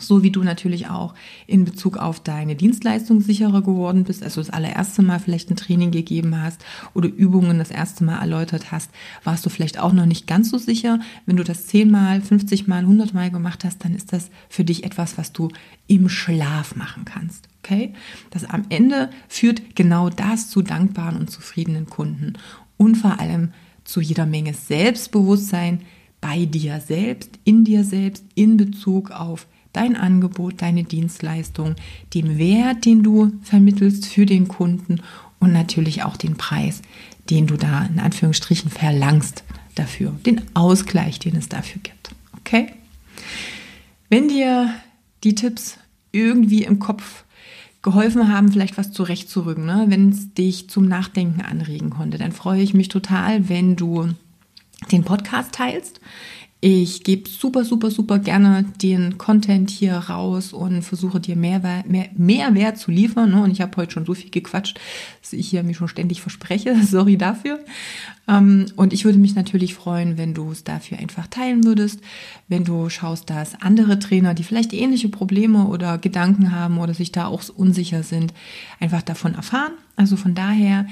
so 0.00 0.22
wie 0.22 0.30
du 0.30 0.42
natürlich 0.42 0.88
auch 0.88 1.14
in 1.46 1.64
Bezug 1.64 1.96
auf 1.96 2.20
deine 2.20 2.56
Dienstleistung 2.56 3.20
sicherer 3.20 3.62
geworden 3.62 4.04
bist, 4.04 4.22
also 4.22 4.40
das 4.40 4.50
allererste 4.50 5.02
Mal 5.02 5.20
vielleicht 5.20 5.50
ein 5.50 5.56
Training 5.56 5.90
gegeben 5.90 6.40
hast 6.40 6.64
oder 6.94 7.08
Übungen 7.08 7.58
das 7.58 7.70
erste 7.70 8.04
Mal 8.04 8.18
erläutert 8.18 8.72
hast, 8.72 8.90
warst 9.24 9.44
du 9.46 9.50
vielleicht 9.50 9.78
auch 9.78 9.92
noch 9.92 10.06
nicht 10.06 10.26
ganz 10.26 10.50
so 10.50 10.58
sicher. 10.58 11.00
Wenn 11.26 11.36
du 11.36 11.44
das 11.44 11.66
zehnmal, 11.66 12.20
50 12.20 12.66
Mal, 12.66 12.80
100 12.80 13.14
Mal 13.14 13.30
gemacht 13.30 13.64
hast, 13.64 13.84
dann 13.84 13.94
ist 13.94 14.12
das 14.12 14.30
für 14.48 14.64
dich 14.64 14.84
etwas, 14.84 15.18
was 15.18 15.32
du 15.32 15.48
im 15.86 16.08
Schlaf 16.08 16.76
machen 16.76 17.04
kannst. 17.04 17.48
Okay? 17.62 17.94
Das 18.30 18.44
am 18.44 18.64
Ende 18.68 19.10
führt 19.28 19.76
genau 19.76 20.10
das 20.10 20.50
zu 20.50 20.62
dankbaren 20.62 21.16
und 21.16 21.30
zufriedenen 21.30 21.86
Kunden 21.86 22.34
und 22.76 22.96
vor 22.96 23.20
allem 23.20 23.52
zu 23.84 24.00
jeder 24.00 24.26
Menge 24.26 24.54
Selbstbewusstsein 24.54 25.82
bei 26.20 26.44
dir 26.44 26.80
selbst, 26.80 27.38
in 27.44 27.64
dir 27.64 27.84
selbst, 27.84 28.24
in 28.34 28.56
Bezug 28.56 29.10
auf 29.10 29.46
dein 29.72 29.96
Angebot, 29.96 30.62
deine 30.62 30.84
Dienstleistung, 30.84 31.76
dem 32.14 32.38
Wert, 32.38 32.84
den 32.84 33.02
du 33.02 33.32
vermittelst 33.42 34.06
für 34.06 34.26
den 34.26 34.48
Kunden 34.48 35.00
und 35.38 35.52
natürlich 35.52 36.02
auch 36.02 36.16
den 36.16 36.36
Preis, 36.36 36.82
den 37.30 37.46
du 37.46 37.56
da 37.56 37.84
in 37.84 38.00
Anführungsstrichen 38.00 38.70
verlangst 38.70 39.44
dafür, 39.74 40.12
den 40.26 40.42
Ausgleich, 40.54 41.18
den 41.18 41.36
es 41.36 41.48
dafür 41.48 41.80
gibt. 41.82 42.14
Okay? 42.38 42.72
Wenn 44.08 44.28
dir 44.28 44.74
die 45.24 45.34
Tipps 45.34 45.78
irgendwie 46.12 46.64
im 46.64 46.78
Kopf 46.78 47.24
geholfen 47.82 48.32
haben, 48.32 48.52
vielleicht 48.52 48.76
was 48.76 48.92
zurechtzurücken, 48.92 49.64
ne? 49.64 49.86
wenn 49.88 50.10
es 50.10 50.34
dich 50.34 50.68
zum 50.68 50.86
Nachdenken 50.86 51.40
anregen 51.40 51.90
konnte, 51.90 52.18
dann 52.18 52.32
freue 52.32 52.60
ich 52.60 52.74
mich 52.74 52.88
total, 52.88 53.48
wenn 53.48 53.76
du 53.76 54.10
den 54.92 55.04
Podcast 55.04 55.52
teilst. 55.52 56.00
Ich 56.62 57.04
gebe 57.04 57.26
super, 57.26 57.64
super, 57.64 57.90
super 57.90 58.18
gerne 58.18 58.66
den 58.82 59.16
Content 59.16 59.70
hier 59.70 59.94
raus 59.94 60.52
und 60.52 60.82
versuche 60.82 61.18
dir 61.18 61.34
mehr, 61.34 61.84
mehr, 61.86 62.10
mehr 62.14 62.54
Wert 62.54 62.76
zu 62.76 62.90
liefern. 62.90 63.30
Ne? 63.30 63.42
Und 63.42 63.50
ich 63.50 63.62
habe 63.62 63.74
heute 63.78 63.92
schon 63.92 64.04
so 64.04 64.12
viel 64.12 64.30
gequatscht, 64.30 64.78
dass 65.22 65.32
ich 65.32 65.48
hier 65.48 65.62
mich 65.62 65.78
schon 65.78 65.88
ständig 65.88 66.20
verspreche. 66.20 66.76
Sorry 66.84 67.16
dafür. 67.16 67.60
Ähm, 68.28 68.66
und 68.76 68.92
ich 68.92 69.06
würde 69.06 69.18
mich 69.18 69.34
natürlich 69.34 69.74
freuen, 69.74 70.18
wenn 70.18 70.34
du 70.34 70.50
es 70.52 70.62
dafür 70.62 70.98
einfach 70.98 71.28
teilen 71.28 71.64
würdest, 71.64 72.00
wenn 72.48 72.64
du 72.64 72.90
schaust, 72.90 73.30
dass 73.30 73.62
andere 73.62 73.98
Trainer, 73.98 74.34
die 74.34 74.44
vielleicht 74.44 74.74
ähnliche 74.74 75.08
Probleme 75.08 75.66
oder 75.66 75.96
Gedanken 75.96 76.54
haben 76.54 76.76
oder 76.76 76.92
sich 76.92 77.10
da 77.10 77.26
auch 77.26 77.42
unsicher 77.48 78.02
sind, 78.02 78.34
einfach 78.80 79.00
davon 79.00 79.34
erfahren. 79.34 79.72
Also 79.96 80.16
von 80.16 80.34
daher 80.34 80.86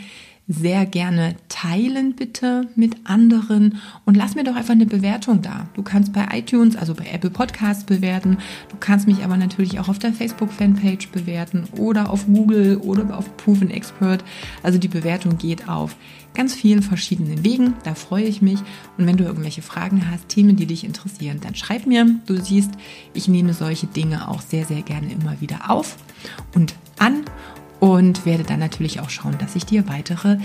sehr 0.49 0.87
gerne 0.87 1.37
teilen 1.51 2.15
bitte 2.17 2.69
mit 2.75 2.97
anderen 3.05 3.79
und 4.07 4.17
lass 4.17 4.35
mir 4.35 4.45
doch 4.45 4.57
einfach 4.57 4.73
eine 4.73 4.87
Bewertung 4.87 5.43
da. 5.43 5.69
Du 5.75 5.83
kannst 5.83 6.15
bei 6.15 6.27
iTunes, 6.33 6.75
also 6.75 6.95
bei 6.95 7.07
Apple 7.13 7.29
Podcasts 7.29 7.85
bewerten. 7.85 8.39
Du 8.71 8.77
kannst 8.81 9.07
mich 9.07 9.23
aber 9.23 9.37
natürlich 9.37 9.79
auch 9.79 9.89
auf 9.89 9.99
der 9.99 10.15
Facebook 10.15 10.51
Fanpage 10.51 11.09
bewerten 11.09 11.65
oder 11.77 12.09
auf 12.09 12.27
Google 12.27 12.79
oder 12.79 13.19
auf 13.19 13.37
Proven 13.37 13.71
Expert. 13.71 14.25
Also 14.63 14.79
die 14.79 14.89
Bewertung 14.89 15.37
geht 15.37 15.69
auf 15.69 15.97
ganz 16.33 16.55
vielen 16.55 16.83
verschiedenen 16.83 17.45
Wegen. 17.45 17.75
Da 17.85 17.95
freue 17.95 18.25
ich 18.25 18.41
mich. 18.41 18.61
Und 18.97 19.07
wenn 19.07 19.17
du 19.17 19.25
irgendwelche 19.25 19.61
Fragen 19.61 20.11
hast, 20.11 20.29
Themen, 20.29 20.57
die 20.57 20.67
dich 20.67 20.85
interessieren, 20.85 21.41
dann 21.43 21.57
schreib 21.57 21.87
mir. 21.87 22.07
Du 22.27 22.41
siehst, 22.41 22.71
ich 23.13 23.29
nehme 23.29 23.53
solche 23.53 23.87
Dinge 23.87 24.29
auch 24.29 24.41
sehr, 24.41 24.65
sehr 24.65 24.83
gerne 24.83 25.13
immer 25.13 25.41
wieder 25.41 25.71
auf 25.71 25.97
und 26.55 26.75
an 26.99 27.25
und 27.81 28.27
werde 28.27 28.45
dann 28.45 28.61
natürlich 28.61 29.01
auch 29.01 29.11
schauen, 29.11 29.37
dass 29.39 29.57
ich 29.57 29.67
dir 29.67 29.89
weitere 29.89 30.39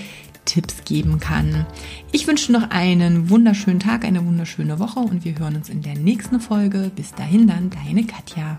Tipps 0.45 0.83
geben 0.83 1.19
kann. 1.19 1.65
Ich 2.11 2.27
wünsche 2.27 2.51
noch 2.51 2.69
einen 2.69 3.29
wunderschönen 3.29 3.79
Tag, 3.79 4.03
eine 4.05 4.25
wunderschöne 4.25 4.79
Woche 4.79 4.99
und 4.99 5.25
wir 5.25 5.37
hören 5.37 5.55
uns 5.55 5.69
in 5.69 5.81
der 5.81 5.95
nächsten 5.95 6.39
Folge. 6.39 6.91
Bis 6.95 7.13
dahin 7.13 7.47
dann, 7.47 7.69
deine 7.69 8.05
Katja. 8.05 8.57